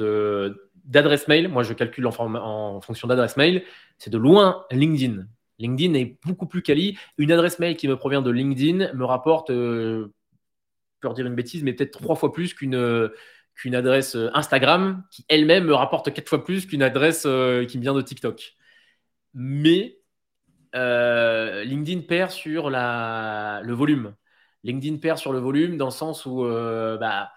[0.84, 3.62] d'adresse mail, moi je calcule en, fonction d'adresse mail,
[3.98, 5.26] c'est de loin LinkedIn.
[5.60, 6.98] LinkedIn est beaucoup plus quali.
[7.16, 10.12] Une adresse mail qui me provient de LinkedIn me rapporte, euh,
[11.00, 12.74] peux dire une bêtise, mais peut-être trois fois plus qu'une
[13.72, 17.94] adresse Instagram qui elle-même me rapporte quatre fois plus qu'une adresse euh, qui me vient
[17.94, 18.54] de TikTok.
[19.32, 19.98] Mais
[20.74, 24.14] euh, LinkedIn perd sur la, le volume.
[24.64, 27.30] LinkedIn perd sur le volume dans le sens où euh, bah,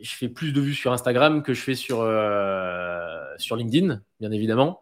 [0.00, 4.32] je fais plus de vues sur Instagram que je fais sur, euh, sur LinkedIn, bien
[4.32, 4.80] évidemment.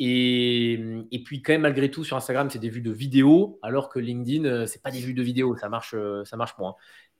[0.00, 4.00] Et, puis quand même malgré tout sur Instagram c'est des vues de vidéos alors que
[4.00, 5.94] LinkedIn euh, c'est pas des vues de vidéos ça marche
[6.24, 6.74] ça marche moins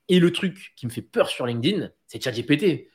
[0.09, 2.89] et le truc qui me fait peur sur LinkedIn c'est ChatGPT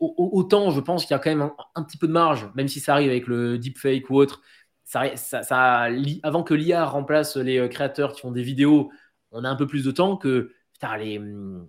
[0.00, 2.80] autant je pense qu'il y a quand même un, petit peu de marge même si
[2.80, 4.40] ça arrive avec le deepfake ou autre
[4.84, 5.88] ça, ça
[6.22, 8.90] avant que l'IA remplace les créateurs qui font des vidéos
[9.34, 10.52] on a un peu plus de temps que
[10.98, 11.66] les, hum,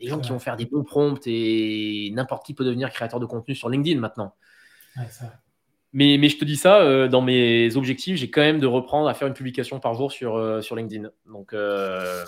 [0.00, 3.26] les gens qui vont faire des bons prompts et n'importe qui peut devenir créateur de
[3.26, 4.34] contenu sur LinkedIn maintenant.
[5.92, 9.08] mais, mais, je te dis ça, euh, dans mes objectifs, j'ai quand même de reprendre
[9.08, 11.08] à faire une publication par jour sur, euh, sur LinkedIn.
[11.30, 12.24] Donc, euh,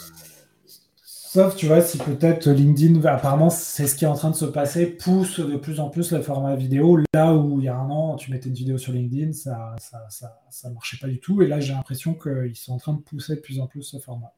[1.05, 4.47] Sauf, tu vois, si peut-être LinkedIn, apparemment, c'est ce qui est en train de se
[4.47, 6.99] passer, pousse de plus en plus le format vidéo.
[7.13, 10.07] Là où il y a un an, tu mettais une vidéo sur LinkedIn, ça ça,
[10.09, 11.43] ça, ça marchait pas du tout.
[11.43, 13.99] Et là, j'ai l'impression qu'ils sont en train de pousser de plus en plus ce
[13.99, 14.33] format.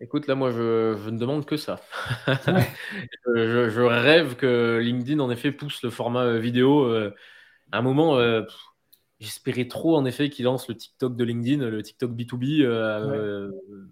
[0.00, 1.80] Écoute, là, moi, je, ne demande que ça.
[3.26, 6.84] je, rêve que LinkedIn, en effet, pousse le format euh, vidéo.
[6.84, 7.14] Euh,
[7.70, 8.42] à un moment, euh,
[9.20, 12.66] j'espérais trop, en effet, qu'il lance le TikTok de LinkedIn, le TikTok B2B.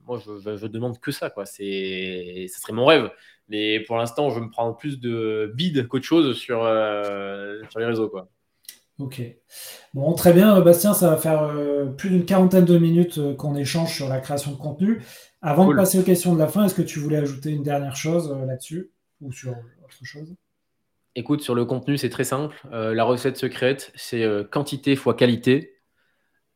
[0.07, 1.31] moi, je, je, demande que ça.
[1.31, 1.47] Quoi.
[1.47, 3.11] C'est, ce serait mon rêve.
[3.49, 6.61] Mais pour l'instant, je me prends plus de bide qu'autre chose sur,
[7.71, 8.09] sur les réseaux.
[8.09, 8.29] Quoi.
[9.01, 9.23] Ok.
[9.95, 13.57] Bon, très bien, Bastien, ça va faire euh, plus d'une quarantaine de minutes euh, qu'on
[13.57, 15.01] échange sur la création de contenu.
[15.43, 17.97] Avant de passer aux questions de la fin, est-ce que tu voulais ajouter une dernière
[17.97, 20.35] chose là-dessus ou sur autre chose?
[21.15, 22.57] Écoute, sur le contenu, c'est très simple.
[22.71, 25.77] la recette secrète, c'est quantité fois qualité.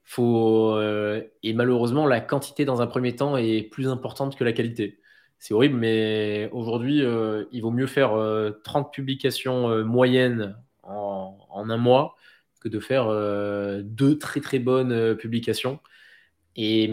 [0.02, 5.00] Faut, et malheureusement, la quantité dans un premier temps est plus importante que la qualité
[5.44, 8.12] c'est horrible, mais aujourd'hui, euh, il vaut mieux faire
[8.64, 11.36] 30 euh, publications euh, moyennes en,
[11.68, 12.16] un mois
[12.60, 13.08] que de faire
[13.84, 15.80] deux très très bonnes publications.
[16.56, 16.92] Et,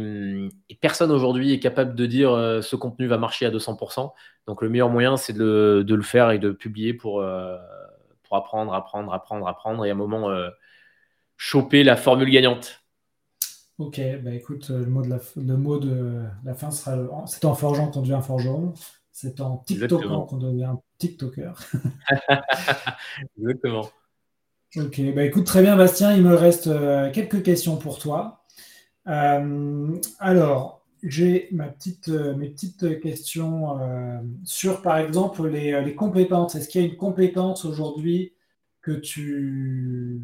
[0.81, 2.31] personne aujourd'hui est capable de dire
[2.63, 4.11] ce contenu va marcher à 200%.
[4.47, 7.23] Donc le meilleur moyen, c'est de, le faire et de publier pour,
[8.23, 10.29] pour apprendre, apprendre, apprendre, apprendre et à un moment
[11.41, 12.81] choper la formule gagnante.
[13.79, 17.45] Ok, bah écoute, euh, le mot de la, le mot de la fin sera c'est
[17.45, 18.75] en forgeant qu'on devient forgeron,
[19.11, 21.53] c'est en TikTokant qu'on devient TikToker.
[23.39, 23.89] Exactement.
[24.75, 28.40] Ok, bah écoute, très bien Bastien, il me reste euh, quelques questions pour toi.
[29.07, 33.79] Euh, alors, j'ai ma petite, mes petites questions
[34.43, 36.55] sur, par exemple, les, les compétences.
[36.55, 38.33] Est-ce qu'il y a une compétence aujourd'hui
[38.81, 40.21] que tu,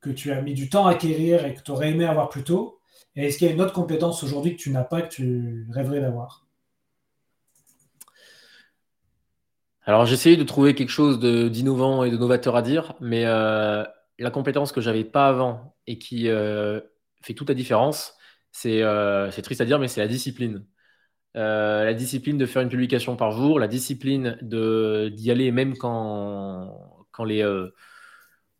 [0.00, 2.44] que tu as mis du temps à acquérir et que tu aurais aimé avoir plus
[2.44, 2.78] tôt?
[3.16, 5.66] Et est-ce qu'il y a une autre compétence aujourd'hui que tu n'as pas, que tu
[5.70, 6.46] rêverais d'avoir?
[9.86, 13.84] Alors, j'essayais de trouver quelque chose d'innovant et de novateur à dire, mais euh,
[14.18, 16.80] la compétence que j'avais pas avant et qui euh,
[17.24, 18.14] fait toute la différence,
[18.66, 20.64] euh, c'est triste à dire, mais c'est la discipline.
[21.34, 26.72] la discipline de faire une publication par jour, la discipline d'y aller même quand,
[27.12, 27.42] quand les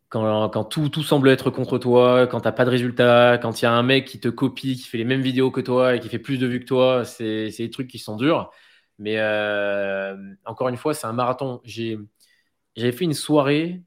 [0.09, 3.67] quand, tout, semble être contre toi, quand tu n'as pas de résultat, quand il y
[3.67, 6.09] a un mec qui te copie, qui fait les mêmes vidéos que toi et qui
[6.09, 8.51] fait plus de vues que toi, c'est des trucs qui sont durs.
[8.97, 11.61] Mais euh, encore une fois, c'est un marathon.
[11.65, 13.83] J'avais fait une soirée,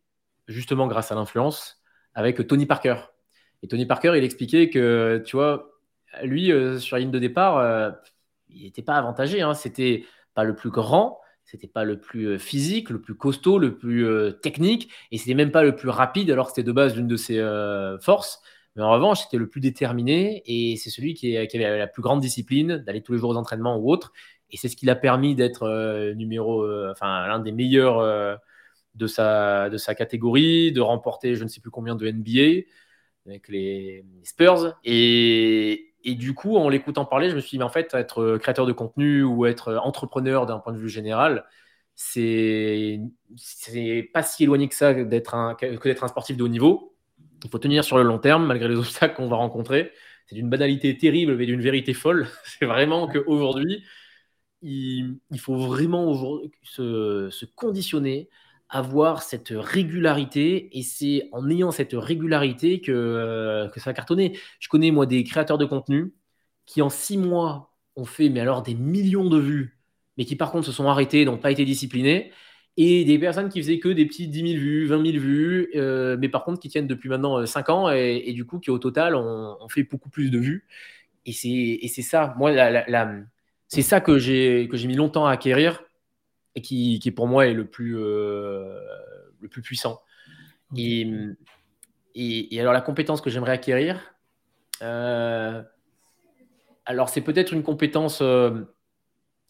[0.48, 1.82] justement grâce à l'influence,
[2.14, 2.96] avec Tony Parker.
[3.62, 5.70] Et Tony Parker, il expliquait que, tu vois,
[6.22, 7.90] lui, euh, sur la ligne de départ, euh,
[8.48, 9.42] il n'était pas avantagé.
[9.42, 9.54] Hein.
[9.54, 10.04] C'était
[10.34, 14.06] pas le plus grand, c'était pas le plus euh, physique, le plus costaud, le plus
[14.42, 17.16] technique, et c'était même pas le plus rapide, alors que c'était de base l'une de
[17.16, 17.38] ses
[18.00, 18.40] forces.
[18.76, 22.20] Mais en revanche, c'était le plus déterminé, et c'est celui qui, avait la plus grande
[22.20, 24.12] discipline, d'aller tous les jours aux entraînements ou autre.
[24.50, 28.38] Et c'est ce qui l'a permis d'être numéro, enfin l'un des meilleurs
[28.94, 32.66] de sa de sa catégorie, de remporter je ne sais plus combien de NBA
[33.28, 34.78] avec les Spurs.
[34.84, 38.66] Et, du coup, en l'écoutant parler, je me suis dit, mais en fait, être créateur
[38.66, 41.44] de contenu ou être entrepreneur d'un point de vue général,
[41.94, 43.00] c'est
[44.12, 46.96] pas si éloigné que ça d'être un, que d'être un sportif de haut niveau.
[47.44, 49.92] Il faut tenir sur le long terme, malgré les obstacles qu'on va rencontrer.
[50.26, 52.28] C'est d'une banalité terrible, mais d'une vérité folle.
[52.44, 53.84] C'est vraiment qu'aujourd'hui,
[54.62, 56.14] il, il faut vraiment
[56.62, 58.28] se conditionner
[58.70, 64.38] avoir cette régularité et c'est en ayant cette régularité que, euh, que ça a cartonné.
[64.60, 66.12] Je connais moi des créateurs de contenu
[66.66, 69.78] qui en six mois ont fait mais alors des millions de vues,
[70.16, 72.32] mais qui par contre se sont arrêtés, n'ont pas été disciplinés,
[72.76, 76.16] et des personnes qui faisaient que des petits 10 000 vues, 20 000 vues, euh,
[76.20, 78.78] mais par contre qui tiennent depuis maintenant 5 euh, ans et, du coup qui au
[78.78, 80.66] total ont, fait beaucoup plus de vues.
[81.26, 82.52] Et c'est ça, moi,
[83.68, 85.82] c'est ça que j'ai mis longtemps à acquérir
[86.54, 88.78] et qui, qui, pour moi est le plus, euh,
[89.40, 90.00] le plus puissant.
[90.76, 91.06] Et,
[92.14, 94.14] et, alors la compétence que j'aimerais acquérir,
[94.82, 95.62] euh,
[96.84, 98.62] alors c'est peut-être une compétence, euh,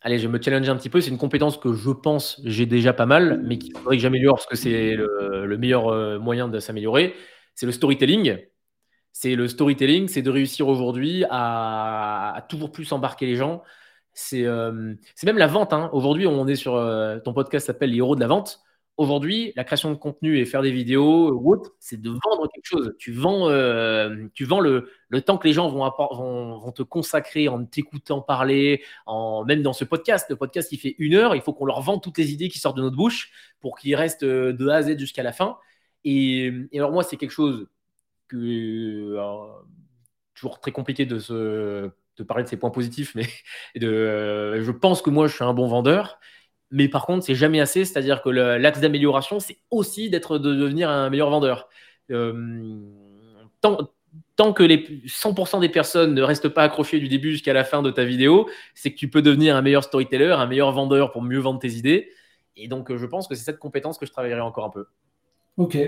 [0.00, 2.92] allez je me challenger un petit peu, c'est une compétence que je pense j'ai déjà
[2.92, 6.60] pas mal, mais qu'il faudrait que j'améliore parce que c'est le, le, meilleur moyen de
[6.60, 7.14] s'améliorer,
[7.54, 8.38] c'est le storytelling.
[9.12, 13.64] C'est le storytelling, c'est de réussir aujourd'hui à, à, toujours plus embarquer les gens,
[14.34, 15.72] euh, c'est même la vente.
[15.72, 15.90] Hein.
[15.92, 18.60] Aujourd'hui, on est sur euh, ton podcast s'appelle Les héros de la vente.
[18.96, 22.66] Aujourd'hui, la création de contenu et faire des vidéos ou autre, c'est de vendre quelque
[22.66, 22.94] chose.
[22.98, 27.64] Tu vends, euh, tu vends le, le, temps que les gens vont, te consacrer en
[27.64, 30.26] t'écoutant parler, en, même dans ce podcast.
[30.30, 31.36] Le podcast, il fait une heure.
[31.36, 33.94] Il faut qu'on leur vende toutes les idées qui sortent de notre bouche pour qu'ils
[33.94, 35.58] restent de A à Z jusqu'à la fin.
[36.04, 37.68] Et, et, alors, moi, c'est quelque chose
[38.26, 39.16] que.
[40.34, 41.88] toujours très compliqué de se
[42.18, 43.26] de parler de ses points positifs, mais
[43.80, 46.18] de, euh, je pense que moi, je suis un bon vendeur.
[46.70, 47.84] Mais par contre, c'est jamais assez.
[47.84, 51.68] C'est-à-dire que l'axe d'amélioration, c'est aussi d'être de devenir un meilleur vendeur.
[52.10, 52.76] Euh,
[53.62, 53.90] tant,
[54.36, 57.82] tant, que les 100% des personnes ne restent pas accrochées du début jusqu'à la fin
[57.82, 61.22] de ta vidéo, c'est que tu peux devenir un meilleur storyteller, un meilleur vendeur pour
[61.22, 62.10] mieux vendre tes idées.
[62.56, 64.86] Et donc, je pense que c'est cette compétence que je travaillerai encore un peu.
[65.56, 65.78] Ok.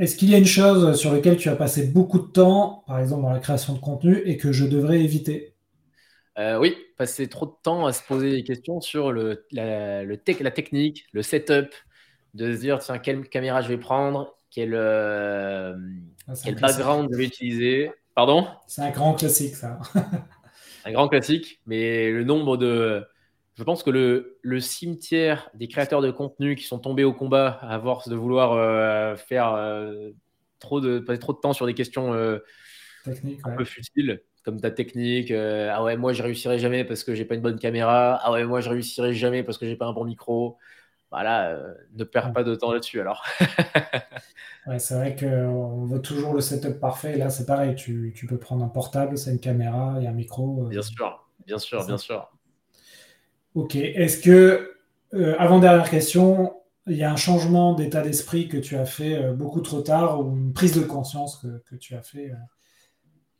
[0.00, 2.98] Est-ce qu'il y a une chose sur laquelle tu as passé beaucoup de temps, par
[2.98, 5.54] exemple dans la création de contenu, et que je devrais éviter?
[6.58, 10.50] Oui, passer trop de temps à se poser des questions sur le, la, le la
[10.50, 11.74] technique, le setup,
[12.32, 15.74] de se dire tiens, quelle caméra je vais prendre, quel, ah,
[16.42, 17.90] quel background je vais utiliser.
[18.14, 18.46] Pardon?
[18.66, 19.80] C'est un grand classique, ça.
[20.86, 23.04] un grand classique, mais le nombre de.
[23.60, 27.58] Je pense que le, le, cimetière des créateurs de contenu qui sont tombés au combat
[27.60, 30.12] à force de vouloir euh, faire euh,
[30.60, 32.38] trop de passer trop de temps sur des questions euh,
[33.44, 35.30] un peu futiles, comme ta technique.
[35.30, 38.18] ah ouais, moi je réussirai jamais parce que j'ai pas une bonne caméra.
[38.22, 40.56] Ah ouais, moi je réussirai jamais parce que j'ai pas un bon micro.
[41.10, 41.60] Voilà,
[41.92, 43.26] ne perds pas de temps là-dessus alors.
[44.68, 47.18] ouais, c'est vrai qu'on veut toujours le setup parfait.
[47.18, 50.68] Là, c'est pareil, tu, tu, peux prendre un portable, c'est une caméra et un micro.
[50.68, 52.30] Bien sûr, bien sûr, bien sûr.
[53.54, 53.76] Ok.
[53.76, 54.74] Est-ce que,
[55.14, 56.54] euh, avant-dernière question,
[56.86, 60.20] il y a un changement d'état d'esprit que tu as fait euh, beaucoup trop tard
[60.20, 62.34] ou une prise de conscience que, que tu as fait euh,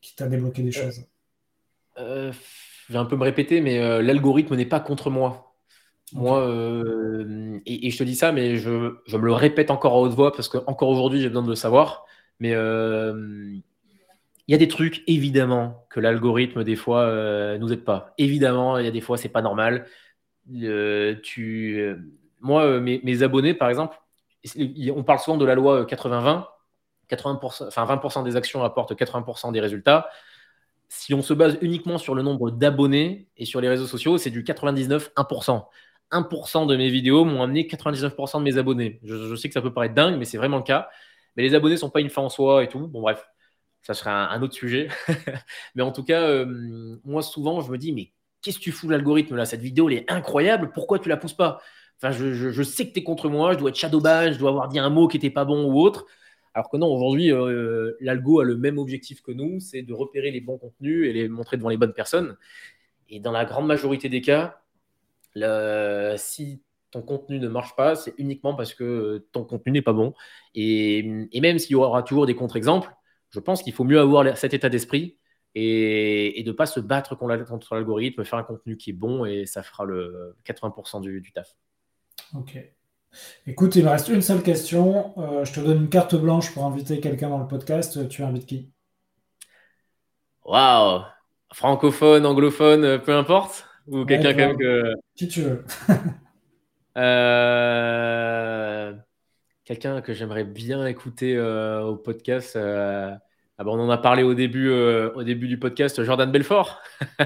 [0.00, 1.04] qui t'a débloqué des choses?
[1.96, 2.32] Je
[2.88, 5.54] vais un peu me répéter, mais l'algorithme n'est pas contre moi.
[6.12, 6.40] Moi,
[7.66, 10.14] et, et, je te dis ça, mais je, je, me le répète encore à haute
[10.14, 12.06] voix parce qu'encore aujourd'hui, j'ai besoin de le savoir.
[12.40, 12.54] Mais
[14.50, 17.06] il y a des trucs, évidemment, que l'algorithme, des fois,
[17.58, 18.14] nous aide pas.
[18.18, 19.86] Évidemment, il y a des fois, c'est pas normal.
[21.22, 21.94] tu,
[22.40, 23.96] moi, mes, abonnés, par exemple,
[24.92, 26.46] on parle souvent de la loi 80-20.
[27.08, 30.10] 80%, enfin 20% des actions apportent 80% des résultats.
[30.88, 34.30] Si on se base uniquement sur le nombre d'abonnés et sur les réseaux sociaux, c'est
[34.30, 35.64] du 99-1%.
[36.10, 38.98] 1% de mes vidéos m'ont amené 99% de mes abonnés.
[39.04, 40.88] Je, sais que ça peut paraître dingue, mais c'est vraiment le cas.
[41.36, 42.88] Mais les abonnés ne sont pas une fin en soi et tout.
[42.88, 43.24] Bon, bref,
[43.82, 44.88] ça serait un, autre sujet.
[45.74, 48.12] mais en tout cas, euh, moi, souvent, je me dis, mais
[48.42, 49.44] qu'est-ce que tu fous l'algorithme là?
[49.44, 50.70] Cette vidéo, elle est incroyable.
[50.72, 51.60] Pourquoi tu la pousses pas?
[52.02, 54.68] Enfin, je, sais que tu es contre moi, je dois être shadowban, je dois avoir
[54.68, 56.06] dit un mot qui n'était pas bon ou autre.
[56.54, 60.30] Alors que non, aujourd'hui, euh, l'algo a le même objectif que nous, c'est de repérer
[60.30, 62.36] les bons contenus et les montrer devant les bonnes personnes.
[63.08, 64.62] Et dans la grande majorité des cas,
[66.16, 70.14] si ton contenu ne marche pas, c'est uniquement parce que ton contenu n'est pas bon.
[70.54, 71.02] Et,
[71.40, 72.90] même s'il y aura toujours des contre-exemples,
[73.30, 75.18] je pense qu'il faut mieux avoir cet état d'esprit
[75.54, 79.46] et, de ne pas se battre contre l'algorithme, faire un contenu qui est bon et
[79.46, 81.56] ça fera le 80% du, taf.
[82.34, 82.58] Ok.
[83.46, 85.14] Écoute, il me reste une seule question.
[85.18, 88.08] Euh, je te donne une carte blanche pour inviter quelqu'un dans le podcast.
[88.08, 88.70] Tu invites qui?
[90.44, 91.02] Waouh
[91.52, 94.94] Francophone, anglophone, peu importe ou quelqu'un quand même que.
[95.16, 95.64] Qui tu veux.
[96.96, 98.92] Euh,
[99.70, 102.56] quelqu'un que j'aimerais bien écouter euh, au podcast.
[102.56, 103.14] Euh,
[103.56, 106.80] ah on en a parlé au début, au début du podcast, Jordan Belfort.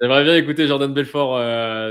[0.00, 1.38] j'aimerais bien écouter Jordan Belfort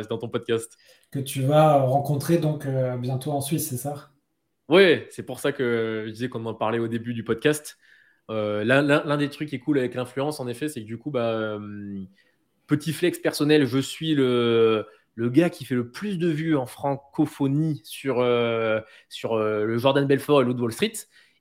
[0.09, 0.77] dans ton podcast.
[1.11, 2.65] Que tu vas rencontrer donc
[2.99, 4.11] bientôt en Suisse, c'est ça?
[4.69, 7.77] Oui, c'est pour ça que je disais qu'on en parlait au début du podcast.
[8.29, 11.57] L'un des trucs qui est cool avec l'influence, en effet, c'est que du coup, bah,
[12.67, 16.65] Petit flex personnel, je suis le, le gars qui fait le plus de vues en
[16.65, 20.93] francophonie sur, euh, sur euh, le Jordan Belfort et l'Oud Wall Street.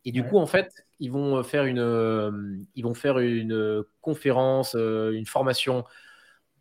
[0.04, 0.70] Et du coup, en fait,
[1.00, 2.30] ils vont faire une, euh,
[2.74, 5.84] ils vont faire une conférence, une formation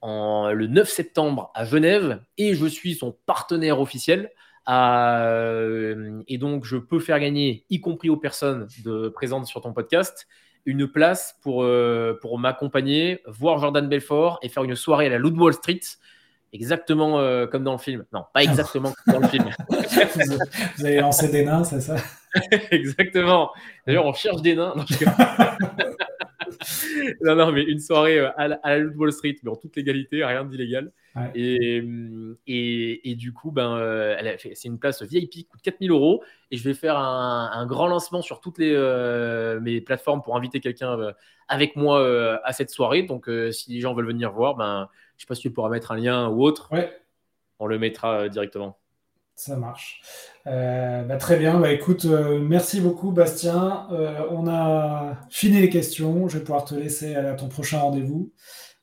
[0.02, 4.32] en, le 9 septembre à Genève et je suis son partenaire officiel.
[4.68, 10.28] et donc, je peux faire gagner, y compris aux personnes de, présentes sur ton podcast,
[10.66, 15.18] une place pour, euh, pour m'accompagner, voir Jordan Belfort et faire une soirée à la
[15.18, 15.82] Loot Wall Street,
[16.54, 18.06] exactement euh, comme dans le film.
[18.14, 19.50] Non, pas exactement comme dans le film.
[20.78, 21.96] vous avez lancé des nains, c'est ça?
[22.72, 23.52] Exactement.
[23.86, 24.74] D'ailleurs, on cherche des nains.
[27.22, 29.76] non, non, mais une soirée euh, à la, à Loot Wall Street, mais en toute
[29.76, 30.92] légalité, rien d'illégal.
[31.36, 31.84] Et,
[32.48, 36.24] et, du coup, ben, euh, c'est une place VIP qui coûte 4000 euros.
[36.52, 40.60] Et je vais faire un, grand lancement sur toutes les, euh, mes plateformes pour inviter
[40.60, 41.12] quelqu'un euh,
[41.48, 43.04] avec moi à cette soirée.
[43.04, 45.70] Donc, si les gens veulent venir voir, ben, je ne sais pas si tu pourras
[45.70, 46.70] mettre un lien ou autre.
[47.60, 48.80] On le mettra directement.
[49.36, 50.02] Ça marche.
[50.46, 51.60] Bah, très bien.
[51.60, 53.88] Bah, écoute, merci beaucoup, Bastien.
[54.32, 56.28] on a fini les questions.
[56.28, 58.32] Je vais pouvoir te laisser à ton prochain rendez-vous.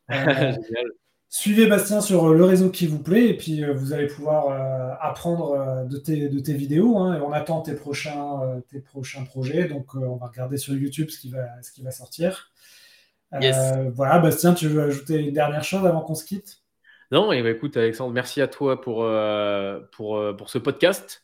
[1.32, 4.48] Suivez Bastien sur euh, le réseau qui vous plaît et puis euh, vous allez pouvoir
[4.48, 6.98] euh, apprendre de tes, de tes vidéos.
[6.98, 9.68] Hein, et on attend tes prochains, tes prochains projets.
[9.68, 12.50] Donc on va regarder sur YouTube ce qui va, ce qui va sortir.
[13.30, 16.62] voilà, Bastien, tu veux ajouter une dernière chose avant qu'on se quitte?
[17.12, 19.08] Non, et bah, écoute, Alexandre, merci à toi pour,
[19.92, 21.22] pour, pour ce podcast.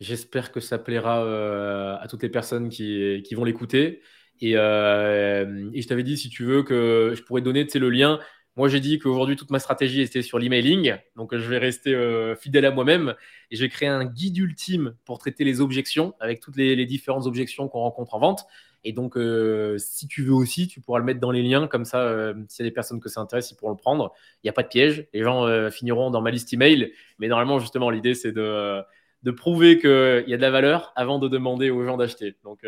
[0.00, 4.02] J'espère que ça plaira à toutes les personnes qui, qui vont l'écouter.
[4.42, 8.20] Et, et, je t'avais dit, si tu veux, que je pourrais donner le lien
[8.56, 10.96] moi, j'ai dit qu'aujourd'hui, toute ma stratégie était sur l'emailing.
[11.14, 13.14] Donc, je vais rester euh, fidèle à moi-même
[13.50, 17.26] et je vais créer un guide ultime pour traiter les objections avec toutes les, différentes
[17.26, 18.46] objections qu'on rencontre en vente.
[18.82, 21.66] Et donc, euh, si tu veux aussi, tu pourras le mettre dans les liens.
[21.66, 24.14] Comme ça, euh, s'il y a des personnes que ça intéresse, ils pourront le prendre.
[24.42, 25.06] Il n'y a pas de piège.
[25.12, 26.92] Les gens euh, finiront dans ma liste email.
[27.18, 28.80] Mais normalement, justement, l'idée, c'est de,
[29.22, 32.36] de prouver qu'il y a de la valeur avant de demander aux gens d'acheter.
[32.42, 32.64] Donc,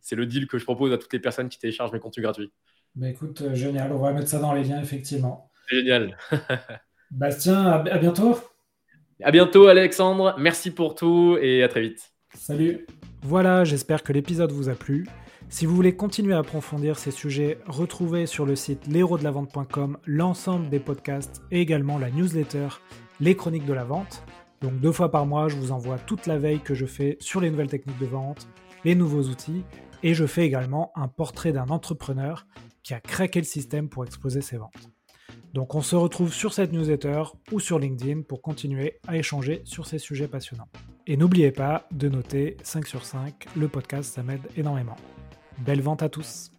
[0.00, 2.52] c'est le deal que je propose à toutes les personnes qui téléchargent mes contenus gratuits.
[2.94, 3.92] Bah écoute, génial.
[3.92, 5.50] On va mettre ça dans les liens, effectivement.
[5.68, 6.16] Génial.
[7.10, 8.38] Bastien, à bientôt.
[9.22, 10.34] À bientôt, Alexandre.
[10.38, 12.12] Merci pour tout et à très vite.
[12.34, 12.86] Salut.
[13.22, 15.06] Voilà, j'espère que l'épisode vous a plu.
[15.48, 20.78] Si vous voulez continuer à approfondir ces sujets, retrouvez sur le site l'héros-de-la-vente.com l'ensemble des
[20.78, 22.68] podcasts et également la newsletter
[23.18, 24.22] Les Chroniques de la Vente.
[24.60, 27.40] Donc deux fois par mois, je vous envoie toute la veille que je fais sur
[27.40, 28.46] les nouvelles techniques de vente,
[28.84, 29.64] les nouveaux outils,
[30.02, 32.46] et je fais également un portrait d'un entrepreneur
[32.90, 34.90] qui a craqué le système pour exposer ses ventes.
[35.54, 37.22] Donc on se retrouve sur cette newsletter
[37.52, 40.66] ou sur LinkedIn pour continuer à échanger sur ces sujets passionnants.
[41.06, 44.96] Et n'oubliez pas de noter 5 sur 5, le podcast ça m'aide énormément.
[45.58, 46.49] Belle vente à tous